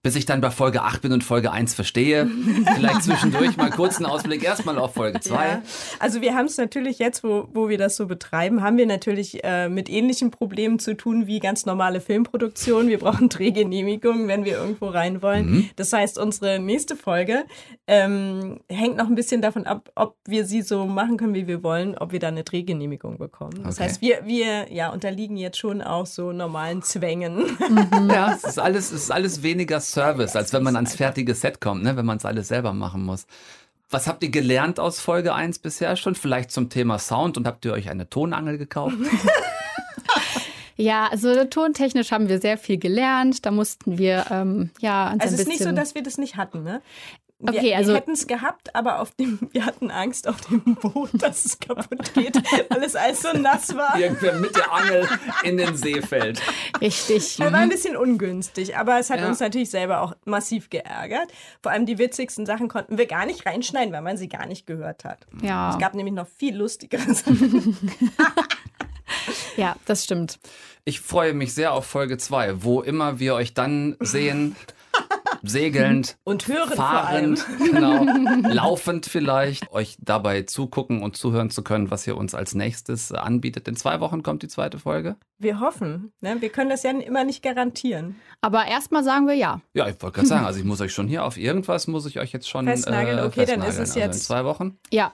[0.05, 2.31] Bis ich dann bei Folge 8 bin und Folge 1 verstehe.
[2.77, 5.35] Vielleicht zwischendurch mal kurz einen Ausblick erstmal auf Folge 2.
[5.35, 5.63] Ja.
[5.99, 9.43] Also wir haben es natürlich jetzt, wo, wo wir das so betreiben, haben wir natürlich
[9.43, 12.89] äh, mit ähnlichen Problemen zu tun wie ganz normale Filmproduktion.
[12.89, 15.51] Wir brauchen Drehgenehmigungen, wenn wir irgendwo rein wollen.
[15.51, 15.71] Mhm.
[15.77, 17.45] Das heißt, unsere nächste Folge
[17.87, 21.63] ähm, hängt noch ein bisschen davon ab, ob wir sie so machen können, wie wir
[21.63, 23.63] wollen, ob wir da eine Drehgenehmigung bekommen.
[23.65, 23.85] Das okay.
[23.85, 27.37] heißt, wir, wir ja, unterliegen jetzt schon auch so normalen Zwängen.
[27.37, 28.11] Mhm.
[28.11, 31.61] Ja, es ist alles, es ist alles weniger Service, als wenn man ans fertige Set
[31.61, 31.97] kommt, ne?
[31.97, 33.27] wenn man es alles selber machen muss.
[33.91, 36.15] Was habt ihr gelernt aus Folge 1 bisher schon?
[36.15, 38.97] Vielleicht zum Thema Sound und habt ihr euch eine Tonangel gekauft?
[40.77, 43.47] Ja, also tontechnisch haben wir sehr viel gelernt.
[43.47, 45.15] Da mussten wir ähm, ja.
[45.19, 46.83] Also es ist nicht so, dass wir das nicht hatten, ne?
[47.47, 50.61] Okay, wir, also wir hätten es gehabt, aber auf dem, wir hatten Angst auf dem
[50.81, 52.37] Boot, dass es kaputt geht,
[52.71, 53.99] weil es alles so nass war.
[53.99, 55.09] Irgendwer mit der Angel
[55.43, 56.41] in den See fällt.
[56.81, 57.37] Richtig.
[57.37, 59.29] Das war ein bisschen ungünstig, aber es hat ja.
[59.29, 61.33] uns natürlich selber auch massiv geärgert.
[61.63, 64.67] Vor allem die witzigsten Sachen konnten wir gar nicht reinschneiden, weil man sie gar nicht
[64.67, 65.27] gehört hat.
[65.43, 65.71] Ja.
[65.71, 67.77] Es gab nämlich noch viel lustigere Sachen.
[69.57, 70.39] ja, das stimmt.
[70.85, 74.57] Ich freue mich sehr auf Folge 2, wo immer wir euch dann sehen
[75.49, 78.05] segelnd und hörend fahrend, genau,
[78.49, 83.69] laufend vielleicht, euch dabei zugucken und zuhören zu können, was ihr uns als nächstes anbietet.
[83.69, 85.17] In zwei Wochen kommt die zweite Folge.
[85.39, 86.13] Wir hoffen.
[86.21, 86.37] Ne?
[86.41, 88.17] Wir können das ja immer nicht garantieren.
[88.41, 89.61] Aber erstmal sagen wir ja.
[89.75, 92.19] Ja, ich wollte gerade sagen, also ich muss euch schon hier auf irgendwas, muss ich
[92.19, 93.19] euch jetzt schon festnageln.
[93.19, 93.61] Äh, okay, festnageln.
[93.61, 94.09] dann ist es jetzt.
[94.09, 94.79] Also in zwei Wochen?
[94.91, 95.13] Ja.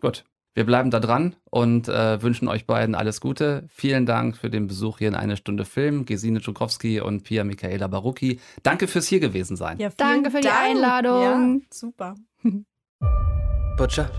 [0.00, 0.24] Gut.
[0.58, 3.68] Wir bleiben da dran und äh, wünschen euch beiden alles Gute.
[3.68, 6.04] Vielen Dank für den Besuch hier in eine Stunde Film.
[6.04, 8.40] Gesine Czukowski und Pia Michaela Barucki.
[8.64, 9.78] Danke fürs hier gewesen sein.
[9.78, 10.70] Ja, Danke für die Dank.
[10.70, 11.60] Einladung.
[11.60, 12.16] Ja, super.
[13.76, 14.10] Butcher,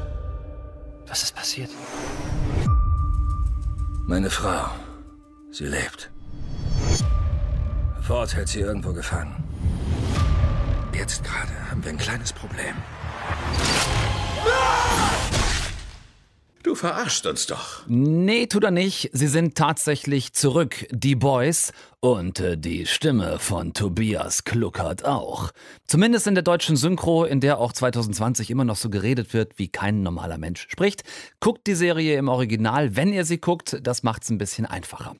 [1.08, 1.72] was ist passiert?
[4.08, 4.70] Meine Frau.
[5.52, 6.10] Sie lebt.
[8.00, 9.44] Ford hält sie irgendwo gefangen.
[10.94, 12.76] Jetzt gerade haben wir ein kleines Problem.
[16.62, 17.84] Du verarschst uns doch.
[17.88, 19.10] Nee, tut er nicht.
[19.14, 20.86] Sie sind tatsächlich zurück.
[20.92, 25.52] Die Boys und äh, die Stimme von Tobias Kluckert auch.
[25.86, 29.68] Zumindest in der deutschen Synchro, in der auch 2020 immer noch so geredet wird, wie
[29.68, 31.04] kein normaler Mensch spricht.
[31.42, 33.80] Guckt die Serie im Original, wenn ihr sie guckt.
[33.84, 35.16] Das macht's ein bisschen einfacher.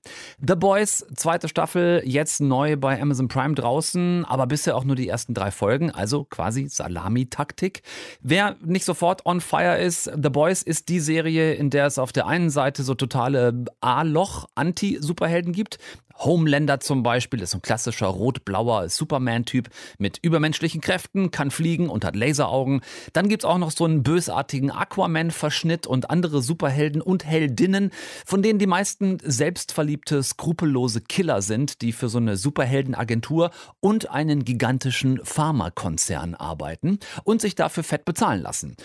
[0.46, 5.10] The Boys, zweite Staffel, jetzt neu bei Amazon Prime draußen, aber bisher auch nur die
[5.10, 7.82] ersten drei Folgen, also quasi Salami-Taktik.
[8.22, 12.14] Wer nicht sofort on fire ist, The Boys ist die Serie, in der es auf
[12.14, 15.78] der einen Seite so totale A-Loch-Anti-Superhelden gibt,
[16.20, 22.16] Homelander zum Beispiel ist ein klassischer rot-blauer Superman-Typ mit übermenschlichen Kräften, kann fliegen und hat
[22.16, 22.82] Laseraugen.
[23.14, 27.92] Dann gibt's auch noch so einen bösartigen Aquaman-Verschnitt und andere Superhelden und Heldinnen,
[28.26, 34.44] von denen die meisten selbstverliebte, skrupellose Killer sind, die für so eine Superheldenagentur und einen
[34.44, 38.76] gigantischen Pharmakonzern arbeiten und sich dafür fett bezahlen lassen.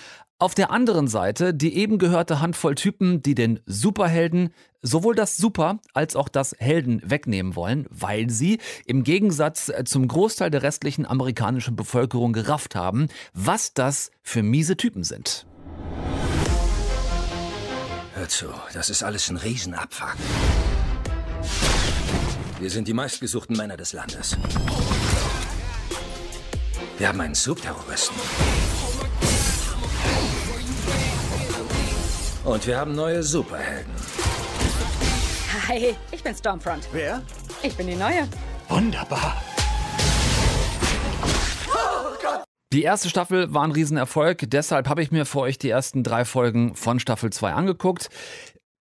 [0.41, 5.79] Auf der anderen Seite die eben gehörte Handvoll Typen, die den Superhelden sowohl das Super
[5.93, 11.77] als auch das Helden wegnehmen wollen, weil sie im Gegensatz zum Großteil der restlichen amerikanischen
[11.77, 15.47] Bevölkerung gerafft haben, was das für miese Typen sind.
[18.15, 20.17] Hör zu, das ist alles ein Riesenabfuck.
[22.59, 24.37] Wir sind die meistgesuchten Männer des Landes.
[26.99, 28.17] Wir haben einen Subterroristen.
[32.55, 33.93] Und wir haben neue Superhelden.
[35.67, 36.89] Hi, ich bin Stormfront.
[36.93, 37.21] Wer?
[37.65, 38.29] Ich bin die Neue.
[38.69, 39.43] Wunderbar.
[42.73, 46.25] Die erste Staffel war ein Riesenerfolg, deshalb habe ich mir für euch die ersten drei
[46.25, 48.09] Folgen von Staffel 2 angeguckt.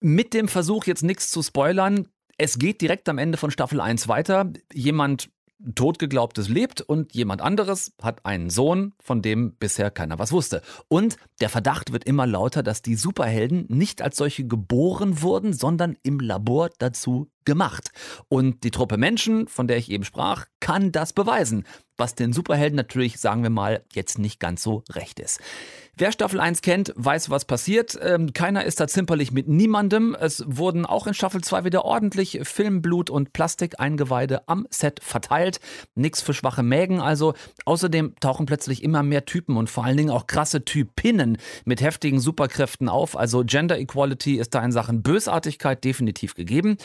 [0.00, 2.06] Mit dem Versuch, jetzt nichts zu spoilern,
[2.38, 4.52] es geht direkt am Ende von Staffel 1 weiter.
[4.72, 5.28] Jemand
[5.74, 10.62] totgeglaubtes lebt und jemand anderes hat einen Sohn, von dem bisher keiner was wusste.
[10.88, 15.96] Und der Verdacht wird immer lauter, dass die Superhelden nicht als solche geboren wurden, sondern
[16.02, 17.90] im Labor dazu gemacht.
[18.28, 21.64] Und die Truppe Menschen, von der ich eben sprach, kann das beweisen,
[21.96, 25.40] was den Superhelden natürlich, sagen wir mal, jetzt nicht ganz so recht ist.
[25.98, 27.98] Wer Staffel 1 kennt, weiß, was passiert.
[28.02, 30.14] Ähm, keiner ist da zimperlich mit niemandem.
[30.20, 35.58] Es wurden auch in Staffel 2 wieder ordentlich Filmblut und Plastikeingeweide am Set verteilt.
[35.94, 37.32] Nix für schwache Mägen also.
[37.64, 42.20] Außerdem tauchen plötzlich immer mehr Typen und vor allen Dingen auch krasse Typinnen mit heftigen
[42.20, 43.16] Superkräften auf.
[43.16, 46.76] Also Gender Equality ist da in Sachen Bösartigkeit definitiv gegeben.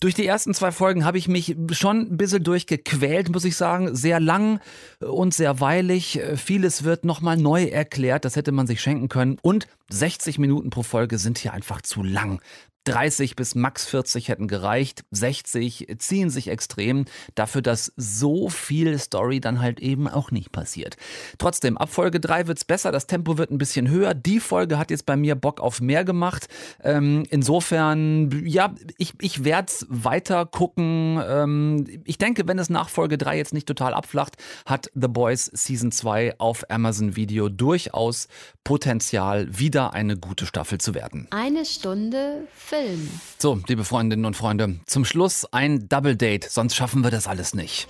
[0.00, 3.94] Durch die ersten zwei Folgen habe ich mich schon ein bisschen durchgequält, muss ich sagen.
[3.94, 4.60] Sehr lang
[4.98, 6.20] und sehr weilig.
[6.36, 8.24] Vieles wird nochmal neu erklärt.
[8.24, 9.38] Das hätte man sich schenken können.
[9.42, 12.40] Und 60 Minuten pro Folge sind hier einfach zu lang.
[12.84, 19.40] 30 bis max 40 hätten gereicht, 60 ziehen sich extrem dafür, dass so viel Story
[19.40, 20.96] dann halt eben auch nicht passiert.
[21.36, 24.14] Trotzdem, ab Folge 3 wird's besser, das Tempo wird ein bisschen höher.
[24.14, 26.48] Die Folge hat jetzt bei mir Bock auf mehr gemacht.
[26.82, 31.22] Ähm, insofern, ja, ich, ich werde weiter gucken.
[31.24, 35.50] Ähm, ich denke, wenn es nach Folge 3 jetzt nicht total abflacht, hat The Boys
[35.52, 38.28] Season 2 auf Amazon Video durchaus
[38.64, 41.26] Potenzial, wieder eine gute Staffel zu werden.
[41.30, 43.10] Eine Stunde Film.
[43.38, 47.54] So, liebe Freundinnen und Freunde, zum Schluss ein Double Date, sonst schaffen wir das alles
[47.54, 47.88] nicht.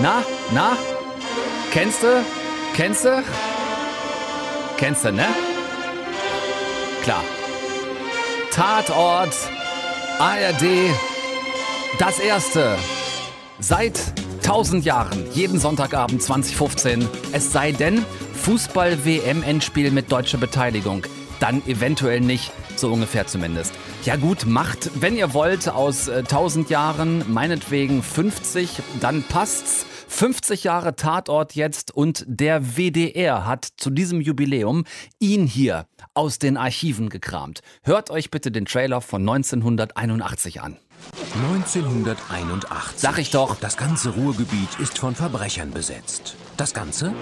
[0.00, 0.22] Na,
[0.54, 0.76] na?
[1.72, 2.24] Kennst du?
[2.74, 3.22] Kennst du?
[4.76, 5.26] Kennst du, ne?
[7.02, 7.24] Klar.
[8.52, 9.34] Tatort,
[10.18, 10.64] ARD,
[11.98, 12.76] das erste.
[13.60, 14.12] Seit
[14.48, 17.06] 1000 Jahren, jeden Sonntagabend 2015.
[17.32, 21.02] Es sei denn, Fußball-WM-Endspiel mit deutscher Beteiligung.
[21.38, 22.50] Dann eventuell nicht.
[22.74, 23.74] So ungefähr zumindest.
[24.06, 29.84] Ja gut, macht, wenn ihr wollt, aus äh, 1000 Jahren, meinetwegen 50, dann passt's.
[30.10, 34.84] 50 Jahre Tatort jetzt und der WDR hat zu diesem Jubiläum
[35.18, 35.84] ihn hier
[36.14, 37.60] aus den Archiven gekramt.
[37.82, 40.78] Hört euch bitte den Trailer von 1981 an.
[41.34, 42.98] 1981.
[42.98, 43.56] Sag ich doch.
[43.60, 46.36] Das ganze Ruhrgebiet ist von Verbrechern besetzt.
[46.56, 47.12] Das Ganze?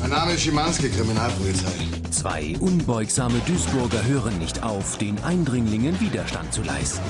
[0.00, 1.72] Mein Name ist Schimanski, Kriminalpolizei.
[2.10, 7.02] Zwei unbeugsame Duisburger hören nicht auf, den Eindringlingen Widerstand zu leisten.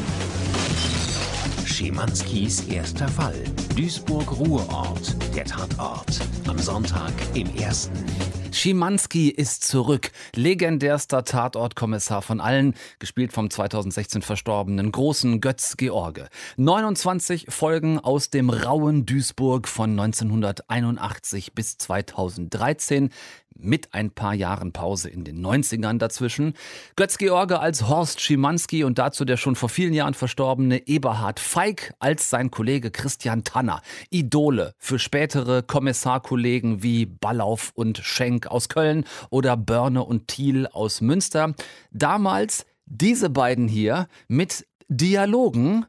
[1.76, 3.44] Schimanskis erster Fall.
[3.76, 6.22] Duisburg-Ruhrort, der Tatort.
[6.48, 8.02] Am Sonntag im ersten.
[8.50, 10.10] Schimanski ist zurück.
[10.34, 16.28] Legendärster Tatortkommissar von allen, gespielt vom 2016 verstorbenen großen Götz George.
[16.56, 23.10] 29 Folgen aus dem rauen Duisburg von 1981 bis 2013
[23.58, 26.54] mit ein paar Jahren Pause in den 90ern dazwischen.
[26.96, 31.94] Götz George als Horst Schimanski und dazu der schon vor vielen Jahren verstorbene Eberhard Feig
[31.98, 33.82] als sein Kollege Christian Tanner.
[34.10, 41.00] Idole für spätere Kommissarkollegen wie Ballauf und Schenk aus Köln oder Börne und Thiel aus
[41.00, 41.54] Münster.
[41.90, 45.86] Damals diese beiden hier mit Dialogen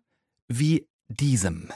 [0.48, 1.70] wie diesem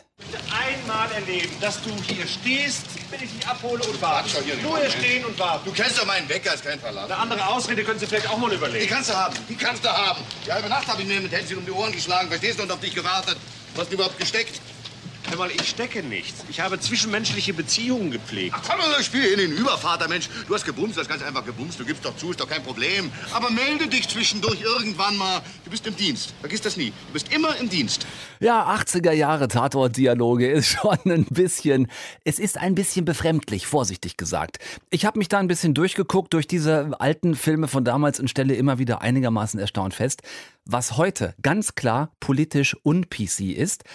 [0.92, 4.30] einmal erleben, dass du hier stehst, wenn ich dich abhole und warte.
[4.62, 5.66] Nur hier stehen und warten.
[5.66, 7.06] Du kennst doch meinen Wecker, ist kein Verlag.
[7.06, 8.86] Eine andere Ausrede können Sie vielleicht auch mal überlegen.
[8.86, 10.22] Die kannst du haben, die kannst du haben.
[10.46, 12.72] Die halbe Nacht habe ich mir mit Händchen um die Ohren geschlagen, verstehst du, und
[12.72, 13.38] auf dich gewartet.
[13.74, 14.60] Was hast du überhaupt gesteckt?
[15.32, 16.44] Hör mal, ich stecke nichts.
[16.50, 18.54] Ich habe zwischenmenschliche Beziehungen gepflegt.
[18.54, 20.28] Ach komm, ich spiele hier den Übervater, Mensch.
[20.46, 21.80] Du hast gebumst, du hast ganz einfach gebumst.
[21.80, 23.10] Du gibst doch zu, ist doch kein Problem.
[23.32, 25.41] Aber melde dich zwischendurch irgendwann mal.
[25.63, 26.34] Du bist im Dienst.
[26.41, 26.91] Vergiss das nie.
[27.08, 28.06] Du bist immer im Dienst.
[28.41, 31.88] Ja, 80er Jahre Tatort-Dialoge ist schon ein bisschen,
[32.26, 34.58] es ist ein bisschen befremdlich, vorsichtig gesagt.
[34.89, 38.56] Ich habe mich da ein bisschen durchgeguckt durch diese alten Filme von damals und stelle
[38.56, 40.24] immer wieder einigermaßen erstaunt fest,
[40.65, 43.86] was heute ganz klar politisch un-PC ist,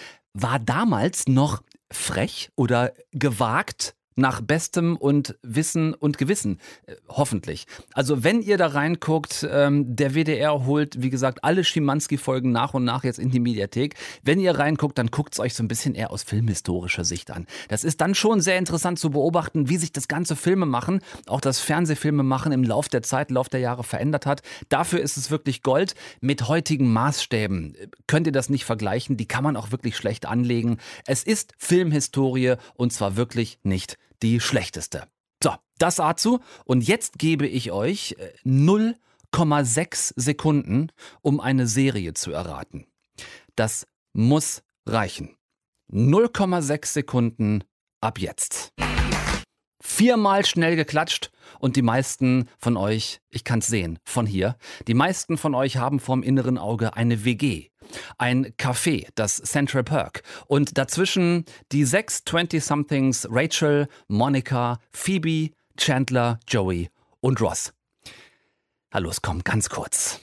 [0.41, 7.67] war damals noch frech oder gewagt nach bestem und Wissen und Gewissen, äh, hoffentlich.
[7.93, 12.83] Also wenn ihr da reinguckt, ähm, der WDR holt, wie gesagt, alle Schimanski-Folgen nach und
[12.83, 13.95] nach jetzt in die Mediathek.
[14.23, 17.45] Wenn ihr reinguckt, dann guckt es euch so ein bisschen eher aus filmhistorischer Sicht an.
[17.69, 21.41] Das ist dann schon sehr interessant zu beobachten, wie sich das ganze Filme machen, auch
[21.41, 24.41] das Fernsehfilme machen im Lauf der Zeit, im Lauf der Jahre verändert hat.
[24.69, 25.93] Dafür ist es wirklich Gold.
[26.21, 29.17] Mit heutigen Maßstäben äh, könnt ihr das nicht vergleichen.
[29.17, 30.77] Die kann man auch wirklich schlecht anlegen.
[31.05, 35.07] Es ist Filmhistorie und zwar wirklich nicht die schlechteste.
[35.43, 36.39] So, das dazu.
[36.65, 38.15] Und jetzt gebe ich euch
[38.45, 40.91] 0,6 Sekunden,
[41.21, 42.87] um eine Serie zu erraten.
[43.55, 45.35] Das muss reichen.
[45.91, 47.63] 0,6 Sekunden
[48.01, 48.73] ab jetzt.
[49.79, 54.57] Viermal schnell geklatscht und die meisten von euch, ich kann es sehen, von hier,
[54.87, 57.69] die meisten von euch haben vorm inneren Auge eine WG.
[58.17, 60.23] Ein Café, das Central Perk.
[60.47, 66.89] Und dazwischen die sechs 20-somethings Rachel, Monica, Phoebe, Chandler, Joey
[67.21, 67.73] und Ross.
[68.91, 70.19] Hallo, es kommt ganz kurz.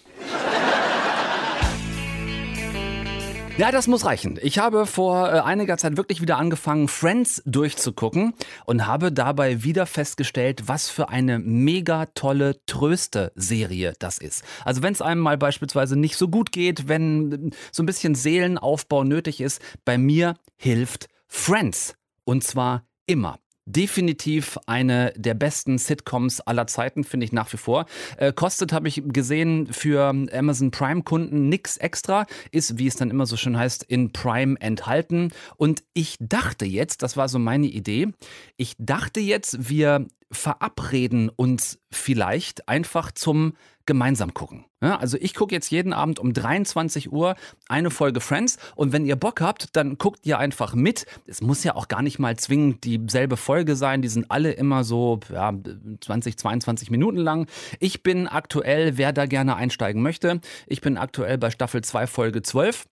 [3.57, 4.37] Ja, das muss reichen.
[4.43, 8.35] Ich habe vor äh, einiger Zeit wirklich wieder angefangen, Friends durchzugucken
[8.67, 14.43] und habe dabei wieder festgestellt, was für eine mega tolle Tröste-Serie das ist.
[14.65, 18.17] Also wenn es einem mal beispielsweise nicht so gut geht, wenn äh, so ein bisschen
[18.17, 21.95] Seelenaufbau nötig ist, bei mir hilft Friends.
[22.25, 27.87] Und zwar immer definitiv eine der besten Sitcoms aller Zeiten, finde ich nach wie vor.
[28.17, 33.27] Äh, kostet, habe ich gesehen, für Amazon Prime-Kunden nichts extra, ist, wie es dann immer
[33.27, 35.31] so schön heißt, in Prime enthalten.
[35.57, 38.09] Und ich dachte jetzt, das war so meine Idee,
[38.57, 43.55] ich dachte jetzt, wir verabreden uns vielleicht einfach zum
[43.87, 44.65] gemeinsam gucken.
[44.83, 47.37] Ja, also ich gucke jetzt jeden Abend um 23 Uhr
[47.69, 51.07] eine Folge Friends und wenn ihr Bock habt, dann guckt ihr einfach mit.
[51.27, 54.85] Es muss ja auch gar nicht mal zwingend dieselbe Folge sein, die sind alle immer
[54.85, 55.53] so ja,
[56.01, 57.47] 20, 22 Minuten lang.
[57.79, 62.43] Ich bin aktuell, wer da gerne einsteigen möchte, ich bin aktuell bei Staffel 2 Folge
[62.43, 62.85] 12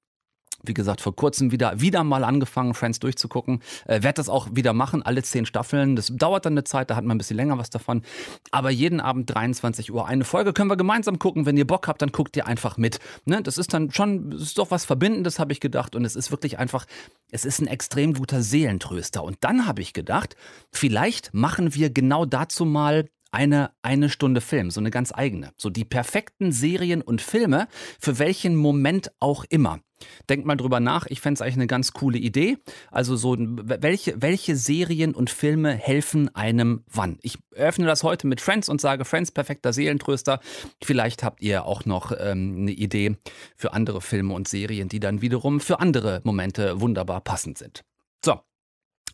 [0.62, 3.60] wie gesagt, vor kurzem wieder, wieder mal angefangen, Friends durchzugucken.
[3.86, 5.96] Äh, Werde das auch wieder machen, alle zehn Staffeln.
[5.96, 8.02] Das dauert dann eine Zeit, da hat man ein bisschen länger was davon.
[8.50, 11.46] Aber jeden Abend 23 Uhr eine Folge können wir gemeinsam gucken.
[11.46, 12.98] Wenn ihr Bock habt, dann guckt ihr einfach mit.
[13.24, 13.42] Ne?
[13.42, 15.96] Das ist dann schon, ist doch was Verbindendes, habe ich gedacht.
[15.96, 16.86] Und es ist wirklich einfach,
[17.30, 19.22] es ist ein extrem guter Seelentröster.
[19.22, 20.36] Und dann habe ich gedacht,
[20.70, 25.52] vielleicht machen wir genau dazu mal eine eine Stunde Film, so eine ganz eigene.
[25.56, 27.66] So die perfekten Serien und Filme,
[27.98, 29.80] für welchen Moment auch immer.
[30.28, 32.58] Denkt mal drüber nach, ich fände es eigentlich eine ganz coole Idee.
[32.90, 37.18] Also so, welche, welche Serien und Filme helfen einem wann?
[37.22, 40.40] Ich öffne das heute mit Friends und sage, Friends, perfekter Seelentröster.
[40.82, 43.16] Vielleicht habt ihr auch noch ähm, eine Idee
[43.56, 47.82] für andere Filme und Serien, die dann wiederum für andere Momente wunderbar passend sind.
[48.24, 48.40] So,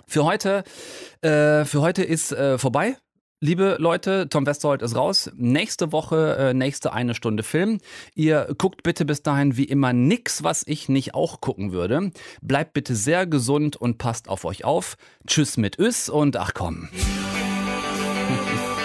[0.07, 0.65] für heute,
[1.21, 2.97] äh, für heute ist äh, vorbei.
[3.41, 5.31] Liebe Leute, Tom Westerholt ist raus.
[5.37, 7.79] Nächste Woche, äh, nächste eine Stunde Film.
[8.17, 12.11] Ihr guckt bitte bis dahin wie immer nix, was ich nicht auch gucken würde.
[12.43, 14.97] Bleibt bitte sehr gesund und passt auf euch auf.
[15.25, 16.89] Tschüss mit Ös und ach komm.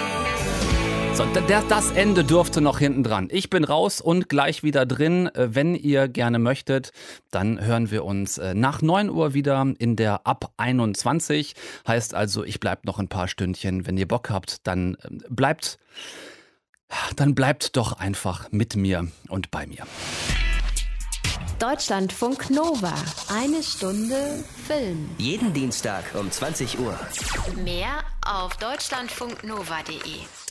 [1.16, 1.26] So,
[1.70, 3.28] das Ende durfte noch hinten dran.
[3.30, 5.28] Ich bin raus und gleich wieder drin.
[5.28, 6.92] Äh, wenn ihr gerne möchtet,
[7.30, 11.54] dann hören wir uns äh, nach 9 Uhr wieder in der Ab 21.
[11.88, 13.86] Heißt also, ich bleibe noch ein paar Stündchen.
[13.86, 15.78] Wenn ihr Bock habt, dann ähm, bleibt,
[17.16, 19.86] dann bleibt doch einfach mit mir und bei mir.
[21.60, 22.94] Deutschlandfunk Nova.
[23.32, 25.12] Eine Stunde Film.
[25.20, 27.00] Jeden Dienstag um 20 Uhr.
[27.64, 30.43] Mehr auf deutschlandfunknova.de.